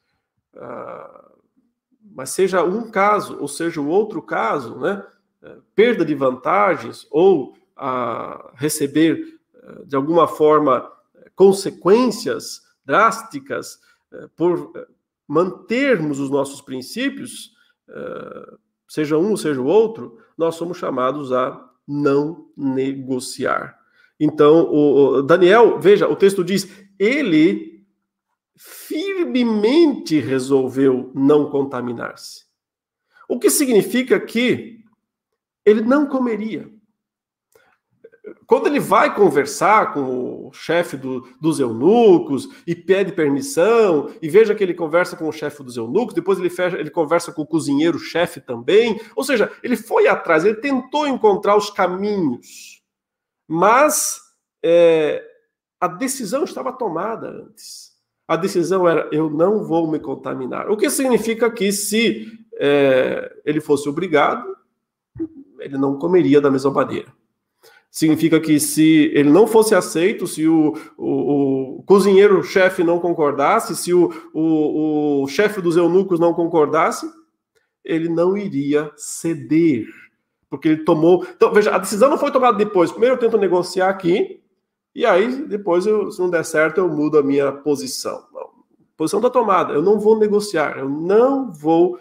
[0.56, 1.32] Ah,
[2.16, 5.04] mas seja um caso, ou seja o outro caso, né?
[5.76, 10.90] Perda de vantagens ou a receber, eh, de alguma forma,
[11.36, 13.80] consequências drásticas
[14.12, 14.88] eh, por eh,
[15.28, 17.52] mantermos os nossos princípios,
[18.88, 23.78] seja um, seja o outro, nós somos chamados a não negociar.
[24.20, 26.68] Então, o Daniel, veja, o texto diz,
[26.98, 27.86] ele
[28.56, 32.46] firmemente resolveu não contaminar-se.
[33.28, 34.83] O que significa que
[35.66, 36.70] ele não comeria.
[38.48, 44.56] Quando ele vai conversar com o chefe do, dos eunucos e pede permissão, e veja
[44.56, 47.48] que ele conversa com o chefe dos eunucos, depois ele, fecha, ele conversa com o
[47.48, 49.00] cozinheiro-chefe também.
[49.16, 52.82] Ou seja, ele foi atrás, ele tentou encontrar os caminhos,
[53.48, 54.22] mas
[54.64, 55.22] é,
[55.82, 57.92] a decisão estava tomada antes.
[58.26, 60.72] A decisão era: eu não vou me contaminar.
[60.72, 62.26] O que significa que, se
[62.58, 64.46] é, ele fosse obrigado,
[65.60, 67.12] ele não comeria da mesma maneira.
[67.90, 73.94] Significa que se ele não fosse aceito, se o, o, o cozinheiro-chefe não concordasse, se
[73.94, 77.08] o, o, o chefe dos eunucos não concordasse,
[77.86, 79.86] ele não iria ceder.
[80.50, 81.24] Porque ele tomou.
[81.36, 82.92] Então, veja, a decisão não foi tomada depois.
[82.92, 84.42] Primeiro eu tento negociar aqui,
[84.96, 88.26] e aí depois, eu, se não der certo, eu mudo a minha posição.
[88.34, 89.74] Não, a posição está tomada.
[89.74, 92.00] Eu não vou negociar, eu não vou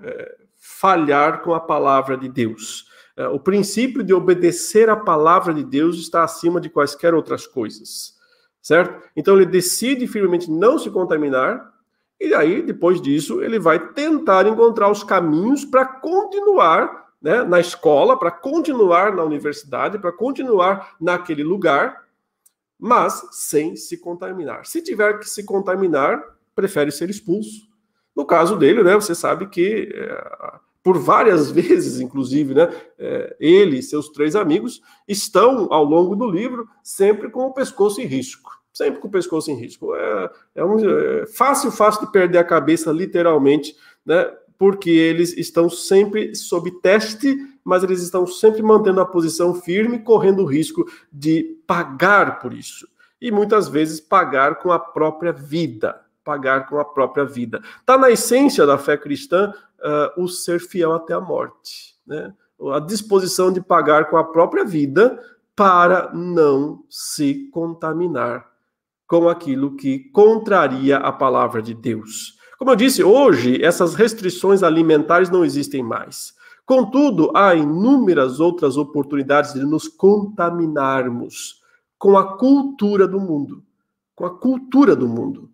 [0.00, 2.87] é, falhar com a palavra de Deus.
[3.18, 8.14] É, o princípio de obedecer à palavra de Deus está acima de quaisquer outras coisas,
[8.62, 9.10] certo?
[9.16, 11.74] Então ele decide firmemente não se contaminar,
[12.20, 18.16] e aí, depois disso, ele vai tentar encontrar os caminhos para continuar né, na escola,
[18.16, 22.04] para continuar na universidade, para continuar naquele lugar,
[22.78, 24.64] mas sem se contaminar.
[24.64, 26.22] Se tiver que se contaminar,
[26.54, 27.68] prefere ser expulso.
[28.14, 32.68] No caso dele, né, você sabe que é, por várias vezes, inclusive, né,
[32.98, 38.00] é, ele e seus três amigos estão, ao longo do livro, sempre com o pescoço
[38.00, 38.56] em risco.
[38.72, 39.94] Sempre com o pescoço em risco.
[39.94, 43.74] É, é, um, é fácil, fácil de perder a cabeça, literalmente,
[44.06, 49.98] né, porque eles estão sempre sob teste, mas eles estão sempre mantendo a posição firme,
[50.00, 52.88] correndo o risco de pagar por isso.
[53.20, 56.00] E muitas vezes pagar com a própria vida.
[56.28, 57.62] Pagar com a própria vida.
[57.80, 59.50] Está na essência da fé cristã
[59.80, 62.34] uh, o ser fiel até a morte, né?
[62.74, 65.18] a disposição de pagar com a própria vida
[65.56, 68.46] para não se contaminar
[69.06, 72.36] com aquilo que contraria a palavra de Deus.
[72.58, 76.34] Como eu disse, hoje essas restrições alimentares não existem mais.
[76.66, 81.62] Contudo, há inúmeras outras oportunidades de nos contaminarmos
[81.98, 83.62] com a cultura do mundo.
[84.14, 85.48] Com a cultura do mundo.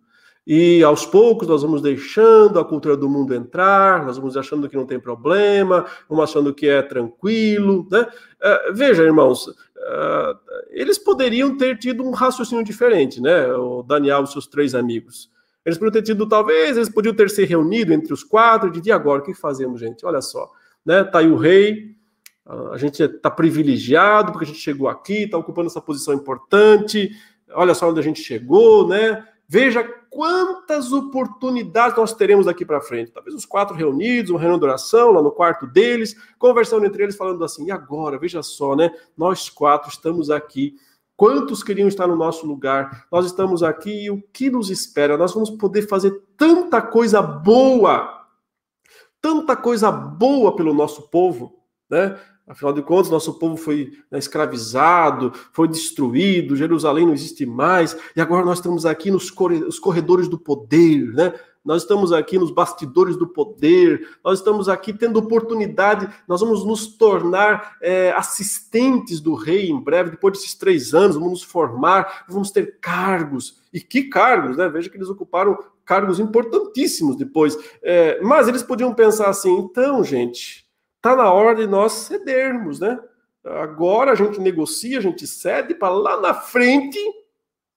[0.45, 4.75] E aos poucos nós vamos deixando a cultura do mundo entrar, nós vamos achando que
[4.75, 7.87] não tem problema, vamos achando que é tranquilo.
[7.89, 8.01] Né?
[8.01, 10.37] Uh, veja, irmãos, uh,
[10.69, 13.47] eles poderiam ter tido um raciocínio diferente, né?
[13.53, 15.31] O Daniel e seus três amigos.
[15.65, 18.91] Eles poderiam ter tido, talvez, eles podiam ter se reunido entre os quatro e de
[18.91, 20.05] agora, o que fazemos, gente?
[20.05, 20.51] Olha só,
[20.85, 21.03] né?
[21.03, 21.95] Tá aí o rei,
[22.71, 27.09] a gente está privilegiado porque a gente chegou aqui, está ocupando essa posição importante,
[27.51, 29.25] olha só onde a gente chegou, né?
[29.47, 29.83] Veja
[30.15, 33.11] quantas oportunidades nós teremos daqui para frente.
[33.11, 37.17] Talvez os quatro reunidos, uma reunião de oração lá no quarto deles, conversando entre eles,
[37.17, 38.17] falando assim: e agora?
[38.17, 38.89] Veja só, né?
[39.17, 40.77] Nós quatro estamos aqui.
[41.17, 43.05] Quantos queriam estar no nosso lugar?
[43.11, 45.17] Nós estamos aqui e o que nos espera?
[45.17, 48.25] Nós vamos poder fazer tanta coisa boa,
[49.21, 51.59] tanta coisa boa pelo nosso povo,
[51.89, 52.17] né?
[52.47, 58.21] Afinal de contas, nosso povo foi né, escravizado, foi destruído, Jerusalém não existe mais, e
[58.21, 59.31] agora nós estamos aqui nos
[59.79, 61.33] corredores do poder, né?
[61.65, 66.85] Nós estamos aqui nos bastidores do poder, nós estamos aqui tendo oportunidade, nós vamos nos
[66.95, 72.51] tornar é, assistentes do rei em breve, depois desses três anos, vamos nos formar, vamos
[72.51, 73.63] ter cargos.
[73.73, 74.69] E que cargos, né?
[74.69, 77.57] Veja que eles ocuparam cargos importantíssimos depois.
[77.81, 80.64] É, mas eles podiam pensar assim: então, gente,
[81.05, 82.99] Está na hora de nós cedermos, né?
[83.43, 86.97] Agora a gente negocia, a gente cede para lá na frente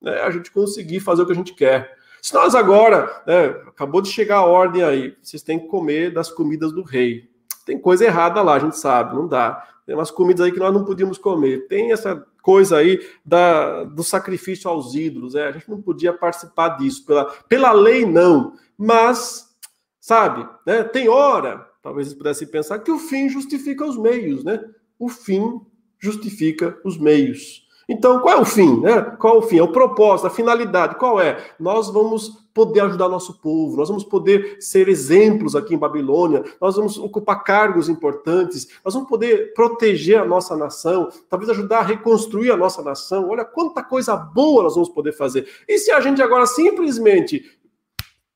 [0.00, 1.94] né, a gente conseguir fazer o que a gente quer.
[2.22, 6.30] Se nós agora, né, acabou de chegar a ordem aí, vocês têm que comer das
[6.30, 7.28] comidas do rei.
[7.66, 9.62] Tem coisa errada lá, a gente sabe, não dá.
[9.84, 11.66] Tem umas comidas aí que nós não podíamos comer.
[11.68, 15.34] Tem essa coisa aí da, do sacrifício aos ídolos.
[15.34, 17.04] É, a gente não podia participar disso.
[17.04, 18.54] Pela, pela lei, não.
[18.74, 19.54] Mas,
[20.00, 24.62] sabe, né, tem hora talvez eles pudessem pensar que o fim justifica os meios, né?
[24.98, 25.58] O fim
[25.98, 27.66] justifica os meios.
[27.88, 28.80] Então, qual é o fim?
[28.80, 29.00] Né?
[29.18, 29.58] Qual é o fim?
[29.58, 30.96] É o propósito, a finalidade.
[30.96, 31.42] Qual é?
[31.58, 36.76] Nós vamos poder ajudar nosso povo, nós vamos poder ser exemplos aqui em Babilônia, nós
[36.76, 42.50] vamos ocupar cargos importantes, nós vamos poder proteger a nossa nação, talvez ajudar a reconstruir
[42.50, 43.28] a nossa nação.
[43.30, 45.48] Olha quanta coisa boa nós vamos poder fazer.
[45.66, 47.44] E se a gente agora simplesmente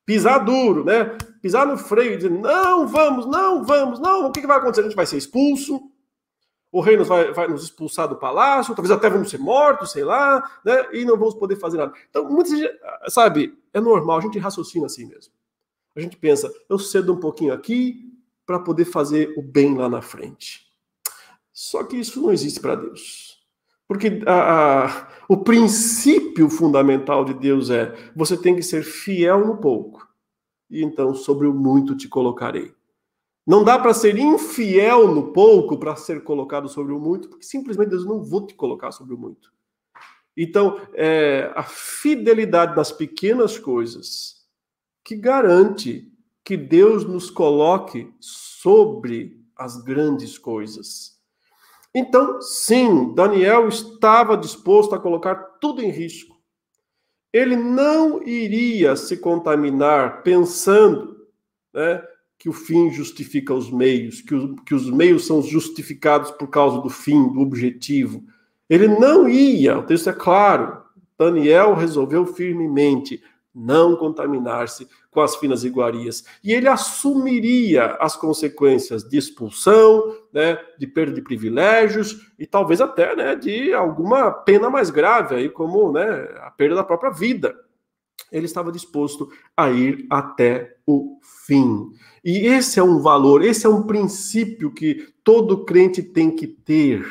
[0.07, 1.18] pisar duro, né?
[1.43, 4.80] Pisar no freio e dizer, não, vamos, não, vamos, não, o que, que vai acontecer?
[4.80, 5.90] A gente vai ser expulso,
[6.70, 10.05] o rei nos vai, vai, nos expulsar do palácio, talvez até vamos ser mortos, sei
[10.05, 10.86] lá, né?
[10.93, 11.93] E não vamos poder fazer nada.
[12.09, 12.59] Então, muitas
[13.09, 15.34] sabe, é normal, a gente raciocina assim mesmo.
[15.95, 18.11] A gente pensa, eu cedo um pouquinho aqui
[18.47, 20.66] para poder fazer o bem lá na frente.
[21.53, 23.38] Só que isso não existe para Deus.
[23.86, 29.59] Porque a, a, o princípio fundamental de Deus é: você tem que ser fiel no
[29.59, 30.09] pouco,
[30.72, 32.74] e então sobre o muito te colocarei.
[33.46, 37.90] Não dá para ser infiel no pouco para ser colocado sobre o muito, porque simplesmente
[37.90, 39.52] Deus não vou te colocar sobre o muito.
[40.36, 44.46] Então, é a fidelidade nas pequenas coisas
[45.04, 46.10] que garante
[46.44, 51.20] que Deus nos coloque sobre as grandes coisas.
[51.94, 56.32] Então, sim, Daniel estava disposto a colocar tudo em risco.
[57.33, 61.26] Ele não iria se contaminar pensando
[61.72, 62.03] né,
[62.39, 66.80] que o fim justifica os meios, que, o, que os meios são justificados por causa
[66.80, 68.22] do fim, do objetivo.
[68.68, 70.83] Ele não ia, o texto é claro,
[71.18, 73.22] Daniel resolveu firmemente
[73.55, 76.24] não contaminar-se com as finas iguarias.
[76.42, 83.14] E ele assumiria as consequências de expulsão, né, de perda de privilégios e talvez até
[83.14, 87.55] né, de alguma pena mais grave, aí, como né, a perda da própria vida.
[88.30, 91.90] Ele estava disposto a ir até o fim.
[92.24, 97.05] E esse é um valor, esse é um princípio que todo crente tem que ter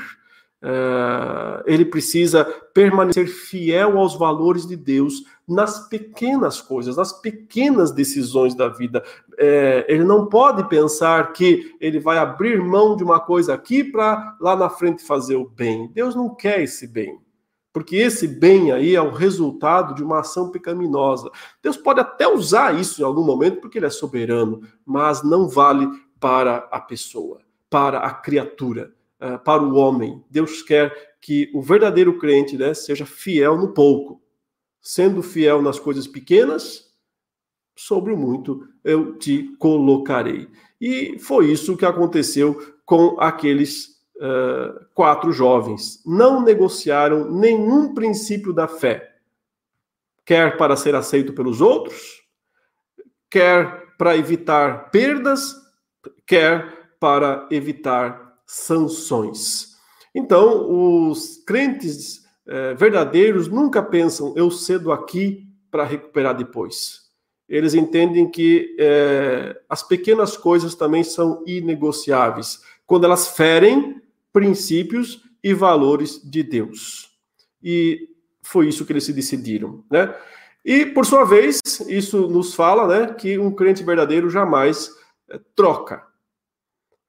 [0.64, 8.54] Uh, ele precisa permanecer fiel aos valores de Deus nas pequenas coisas, nas pequenas decisões
[8.54, 9.04] da vida.
[9.38, 14.38] É, ele não pode pensar que ele vai abrir mão de uma coisa aqui para
[14.40, 15.90] lá na frente fazer o bem.
[15.94, 17.20] Deus não quer esse bem.
[17.74, 21.32] Porque esse bem aí é o resultado de uma ação pecaminosa.
[21.62, 25.88] Deus pode até usar isso em algum momento, porque ele é soberano, mas não vale
[26.20, 27.40] para a pessoa,
[27.70, 28.94] para a criatura.
[29.22, 30.26] Ah, para o homem.
[30.32, 34.20] Deus quer que o verdadeiro crente né, seja fiel no pouco.
[34.82, 36.92] Sendo fiel nas coisas pequenas,
[37.76, 40.50] sobre o muito eu te colocarei.
[40.82, 46.02] E foi isso que aconteceu com aqueles uh, quatro jovens.
[46.04, 49.18] Não negociaram nenhum princípio da fé,
[50.26, 52.24] quer para ser aceito pelos outros,
[53.30, 55.56] quer para evitar perdas,
[56.26, 59.78] quer para evitar sanções.
[60.14, 67.10] Então, os crentes é, verdadeiros nunca pensam, eu cedo aqui para recuperar depois.
[67.48, 74.02] Eles entendem que é, as pequenas coisas também são inegociáveis, quando elas ferem
[74.34, 77.10] princípios e valores de Deus.
[77.64, 78.10] E
[78.44, 80.14] foi isso que eles se decidiram, né?
[80.64, 84.90] E, por sua vez, isso nos fala né, que um crente verdadeiro jamais
[85.30, 86.11] é, troca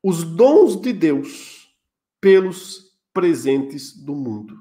[0.03, 1.69] os dons de Deus
[2.21, 4.57] pelos presentes do mundo.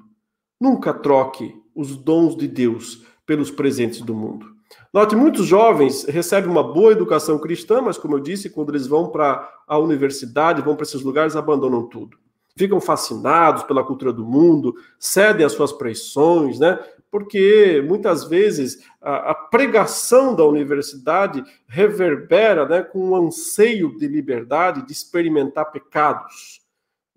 [0.60, 4.46] Nunca troque os dons de Deus pelos presentes do mundo.
[4.92, 9.10] Note, muitos jovens recebem uma boa educação cristã, mas, como eu disse, quando eles vão
[9.10, 12.16] para a universidade, vão para esses lugares, abandonam tudo.
[12.54, 16.78] Ficam fascinados pela cultura do mundo, cedem às suas pressões, né?
[17.12, 24.86] porque muitas vezes a, a, pregação da universidade reverbera né, com um anseio de liberdade,
[24.86, 26.62] de experimentar pecados.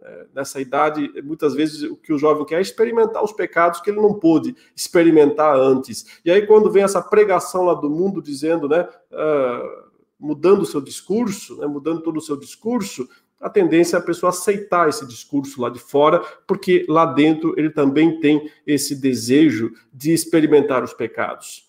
[0.02, 3.90] É, nessa idade, muitas vezes o que o jovem quer é experimentar os pecados que
[3.90, 6.20] ele não pôde experimentar antes.
[6.26, 9.86] E aí, quando vem essa pregação lá do mundo dizendo, né, uh,
[10.20, 13.08] mudando o seu discurso, né, mudando todo o seu discurso,
[13.40, 17.70] a tendência é a pessoa aceitar esse discurso lá de fora, porque lá dentro ele
[17.70, 21.66] também tem esse desejo de experimentar os pecados.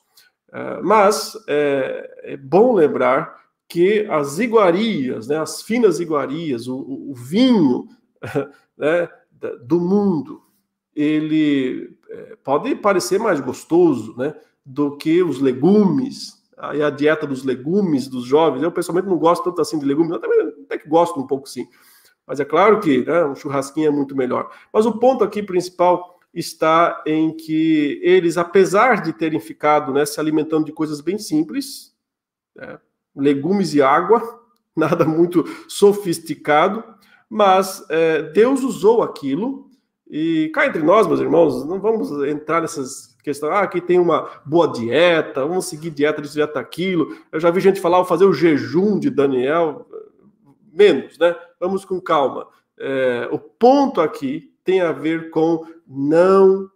[0.48, 7.14] Uh, mas é, é, bom lembrar que as iguarias, né, as finas iguarias, o, o
[7.14, 7.88] vinho
[8.78, 9.08] né,
[9.64, 10.40] do mundo,
[10.94, 17.44] ele é, pode parecer mais gostoso né, do que os legumes, aí a dieta dos
[17.44, 18.62] legumes dos jovens.
[18.62, 21.48] Eu pessoalmente não gosto tanto assim de legumes, eu também até que gosto um pouco
[21.48, 21.66] sim.
[22.26, 24.50] Mas é claro que né, um churrasquinho é muito melhor.
[24.72, 30.20] Mas o ponto aqui principal está em que eles, apesar de terem ficado né, se
[30.20, 31.94] alimentando de coisas bem simples,
[32.54, 32.78] né,
[33.14, 34.40] legumes e água,
[34.76, 36.84] nada muito sofisticado,
[37.30, 39.70] mas é, Deus usou aquilo.
[40.08, 43.52] E cá entre nós, meus irmãos, não vamos entrar nessas questões.
[43.52, 47.16] Ah, aqui tem uma boa dieta, vamos seguir dieta dieta aquilo.
[47.32, 49.84] Eu já vi gente falar, vou fazer o jejum de Daniel
[50.76, 51.34] menos, né?
[51.58, 52.46] Vamos com calma.
[52.78, 56.68] É, o ponto aqui tem a ver com não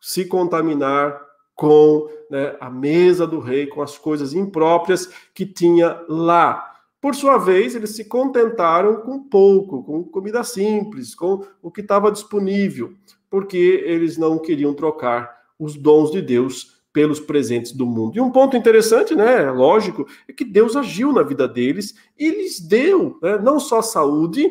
[0.00, 1.20] se contaminar
[1.54, 6.66] com né, a mesa do rei, com as coisas impróprias que tinha lá.
[7.00, 12.12] Por sua vez, eles se contentaram com pouco, com comida simples, com o que estava
[12.12, 12.94] disponível,
[13.28, 18.16] porque eles não queriam trocar os dons de Deus pelos presentes do mundo.
[18.16, 22.60] E um ponto interessante, né, lógico, é que Deus agiu na vida deles e lhes
[22.60, 24.50] deu né, não só saúde,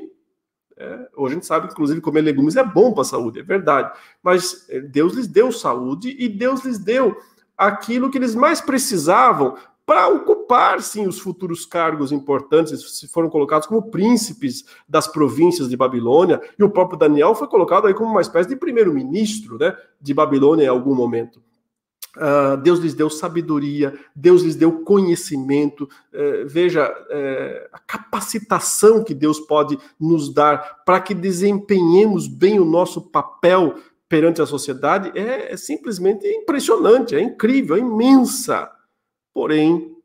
[0.78, 3.92] é, hoje a gente sabe inclusive, comer legumes é bom para a saúde, é verdade,
[4.24, 7.18] mas é, Deus lhes deu saúde e Deus lhes deu
[7.58, 13.68] aquilo que eles mais precisavam para ocupar, sim, os futuros cargos importantes, se foram colocados
[13.68, 18.22] como príncipes das províncias de Babilônia, e o próprio Daniel foi colocado aí como uma
[18.22, 21.42] espécie de primeiro-ministro né, de Babilônia em algum momento.
[22.18, 25.84] Uh, Deus lhes deu sabedoria, Deus lhes deu conhecimento.
[26.14, 32.66] Uh, veja uh, a capacitação que Deus pode nos dar para que desempenhemos bem o
[32.66, 33.76] nosso papel
[34.10, 38.70] perante a sociedade é, é simplesmente impressionante, é incrível, é imensa.
[39.32, 39.96] Porém,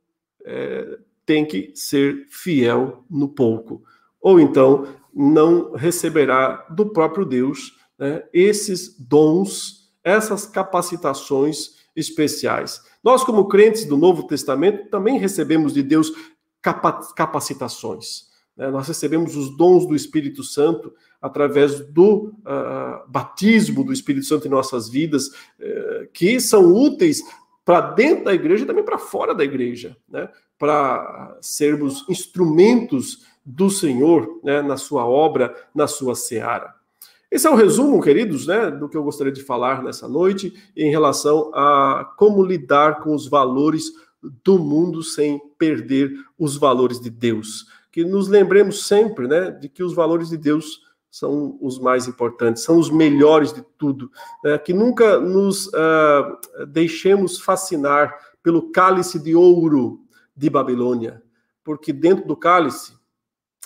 [0.44, 3.82] é, tem que ser fiel no pouco,
[4.20, 12.80] ou então não receberá do próprio Deus né, esses dons, essas capacitações especiais.
[13.02, 16.12] Nós, como crentes do Novo Testamento, também recebemos de Deus
[17.14, 18.32] capacitações.
[18.56, 18.70] Né?
[18.70, 24.50] Nós recebemos os dons do Espírito Santo através do uh, batismo do Espírito Santo em
[24.50, 27.22] nossas vidas, uh, que são úteis
[27.64, 30.28] para dentro da igreja e também para fora da igreja, né?
[30.58, 34.62] para sermos instrumentos do Senhor né?
[34.62, 36.74] na sua obra, na sua seara.
[37.34, 40.88] Esse é o resumo, queridos, né, do que eu gostaria de falar nessa noite em
[40.88, 43.86] relação a como lidar com os valores
[44.22, 47.66] do mundo sem perder os valores de Deus.
[47.90, 52.62] Que nos lembremos sempre, né, de que os valores de Deus são os mais importantes,
[52.62, 54.12] são os melhores de tudo.
[54.44, 58.14] Né, que nunca nos uh, deixemos fascinar
[58.44, 59.98] pelo cálice de ouro
[60.36, 61.20] de Babilônia,
[61.64, 62.92] porque dentro do cálice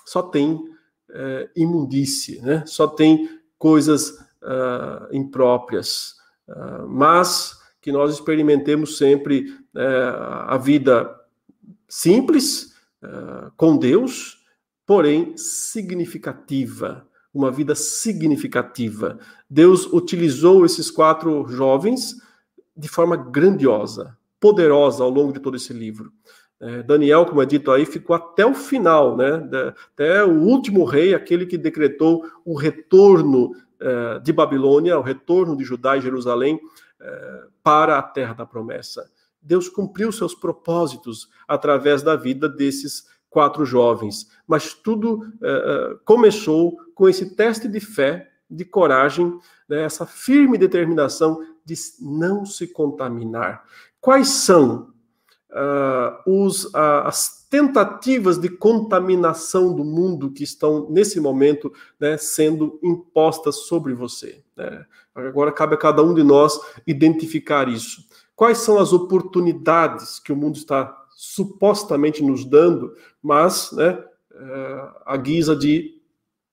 [0.06, 4.10] só tem uh, imundície, né, só tem coisas
[4.42, 6.14] uh, impróprias,
[6.48, 11.14] uh, mas que nós experimentemos sempre uh, a vida
[11.88, 12.76] simples
[13.56, 14.44] com Deus,
[14.84, 19.20] porém significativa, uma vida significativa.
[19.48, 22.16] Deus utilizou esses quatro jovens
[22.76, 26.12] de forma grandiosa, poderosa ao longo de todo esse livro.
[26.60, 29.48] É, Daniel, como é dito aí, ficou até o final, né?
[29.92, 35.62] Até o último rei, aquele que decretou o retorno é, de Babilônia, o retorno de
[35.62, 36.60] Judá e Jerusalém
[37.00, 39.08] é, para a terra da promessa.
[39.40, 45.20] Deus cumpriu seus propósitos através da vida desses quatro jovens, mas tudo
[46.04, 49.38] começou com esse teste de fé, de coragem,
[49.68, 49.84] né?
[49.84, 53.62] essa firme determinação de não se contaminar.
[54.00, 54.92] Quais são
[55.50, 62.78] uh, os, uh, as tentativas de contaminação do mundo que estão, nesse momento, né, sendo
[62.82, 64.42] impostas sobre você.
[64.56, 64.84] Né?
[65.14, 68.06] Agora cabe a cada um de nós identificar isso.
[68.36, 75.16] Quais são as oportunidades que o mundo está supostamente nos dando, mas né, uh, a
[75.16, 76.00] guisa de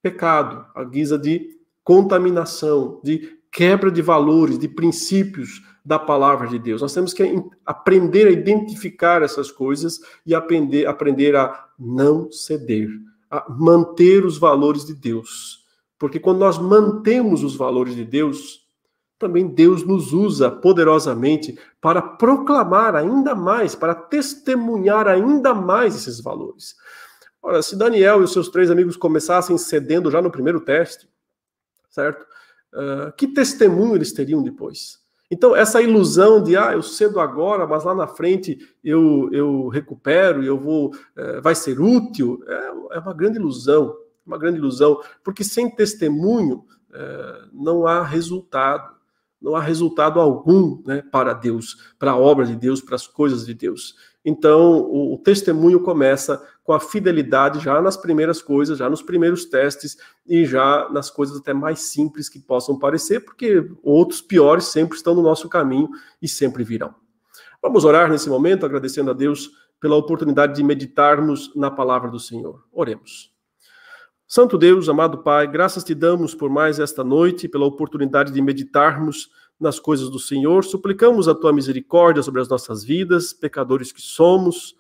[0.01, 6.81] pecado, a guisa de contaminação, de quebra de valores, de princípios, da palavra de Deus.
[6.81, 12.89] Nós temos que aprender a identificar essas coisas e aprender, aprender a não ceder,
[13.29, 15.63] a manter os valores de Deus.
[15.99, 18.65] Porque quando nós mantemos os valores de Deus,
[19.19, 26.75] também Deus nos usa poderosamente para proclamar ainda mais, para testemunhar ainda mais esses valores.
[27.41, 31.07] Ora, se Daniel e os seus três amigos começassem cedendo já no primeiro teste,
[31.89, 32.25] certo?
[32.73, 35.04] Uh, que testemunho eles teriam depois?
[35.29, 40.43] Então, essa ilusão de, ah, eu cedo agora, mas lá na frente eu, eu recupero,
[40.43, 43.95] eu vou, é, vai ser útil, é, é, uma grande ilusão,
[44.25, 46.63] uma grande ilusão, porque sem testemunho
[46.93, 48.95] é, não há resultado,
[49.41, 53.45] não há resultado algum né, para Deus, para a obra de Deus, para as coisas
[53.45, 53.95] de Deus.
[54.23, 59.45] Então, o, o, testemunho começa com a fidelidade já nas primeiras coisas, já nos primeiros
[59.45, 59.95] testes
[60.25, 65.13] e já nas coisas até mais simples que possam parecer, porque outros piores sempre estão
[65.13, 65.87] no nosso caminho
[66.19, 66.93] e sempre virão.
[67.61, 72.63] Vamos orar nesse momento, agradecendo a Deus pela oportunidade de meditarmos na palavra do Senhor.
[72.73, 73.31] Oremos.
[74.27, 79.29] Santo Deus, amado Pai, graças te damos por mais esta noite, pela oportunidade de meditarmos
[79.59, 80.63] nas coisas do Senhor.
[80.63, 84.75] Suplicamos a tua misericórdia sobre as nossas vidas, pecadores que somos,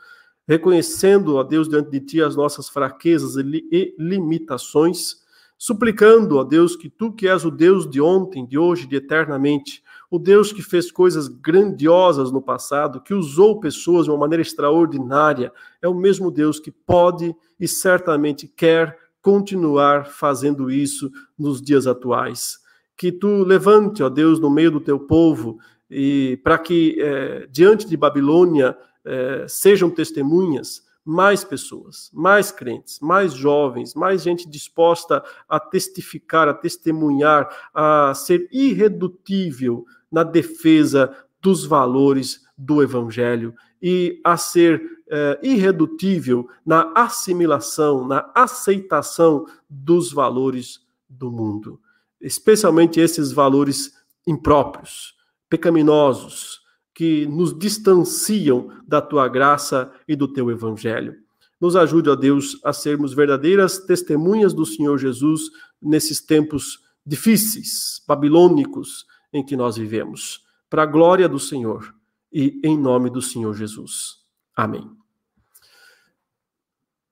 [0.47, 5.23] reconhecendo, ó Deus, diante de ti as nossas fraquezas e limitações,
[5.57, 9.83] suplicando, ó Deus, que tu que és o Deus de ontem, de hoje, de eternamente,
[10.09, 15.51] o Deus que fez coisas grandiosas no passado, que usou pessoas de uma maneira extraordinária,
[15.81, 22.59] é o mesmo Deus que pode e certamente quer continuar fazendo isso nos dias atuais.
[22.95, 25.57] Que tu levante, ó Deus, no meio do teu povo,
[25.89, 33.33] e para que é, diante de Babilônia é, sejam testemunhas mais pessoas, mais crentes, mais
[33.33, 42.43] jovens, mais gente disposta a testificar, a testemunhar, a ser irredutível na defesa dos valores
[42.57, 51.79] do Evangelho e a ser é, irredutível na assimilação, na aceitação dos valores do mundo.
[52.19, 53.93] Especialmente esses valores
[54.25, 55.13] impróprios,
[55.47, 56.64] pecaminosos,
[56.95, 61.13] que nos distanciam da tua graça e do teu evangelho.
[61.59, 69.05] Nos ajude, ó Deus, a sermos verdadeiras testemunhas do Senhor Jesus nesses tempos difíceis, babilônicos,
[69.33, 70.41] em que nós vivemos.
[70.69, 71.93] Para a glória do Senhor
[72.31, 74.17] e em nome do Senhor Jesus.
[74.55, 74.89] Amém.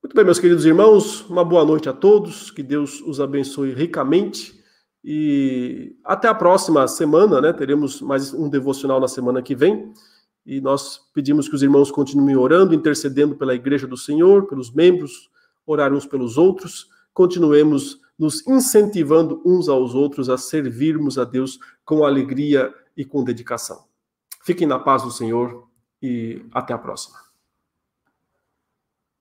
[0.01, 4.62] Muito bem, meus queridos irmãos, uma boa noite a todos, que Deus os abençoe ricamente
[5.03, 7.51] e até a próxima semana, né?
[7.51, 9.91] Teremos mais um devocional na semana que vem.
[10.45, 15.29] E nós pedimos que os irmãos continuem orando, intercedendo pela igreja do Senhor, pelos membros,
[15.65, 16.87] orar uns pelos outros.
[17.13, 23.85] Continuemos nos incentivando uns aos outros a servirmos a Deus com alegria e com dedicação.
[24.43, 25.67] Fiquem na paz do Senhor
[26.01, 27.22] e até a próxima.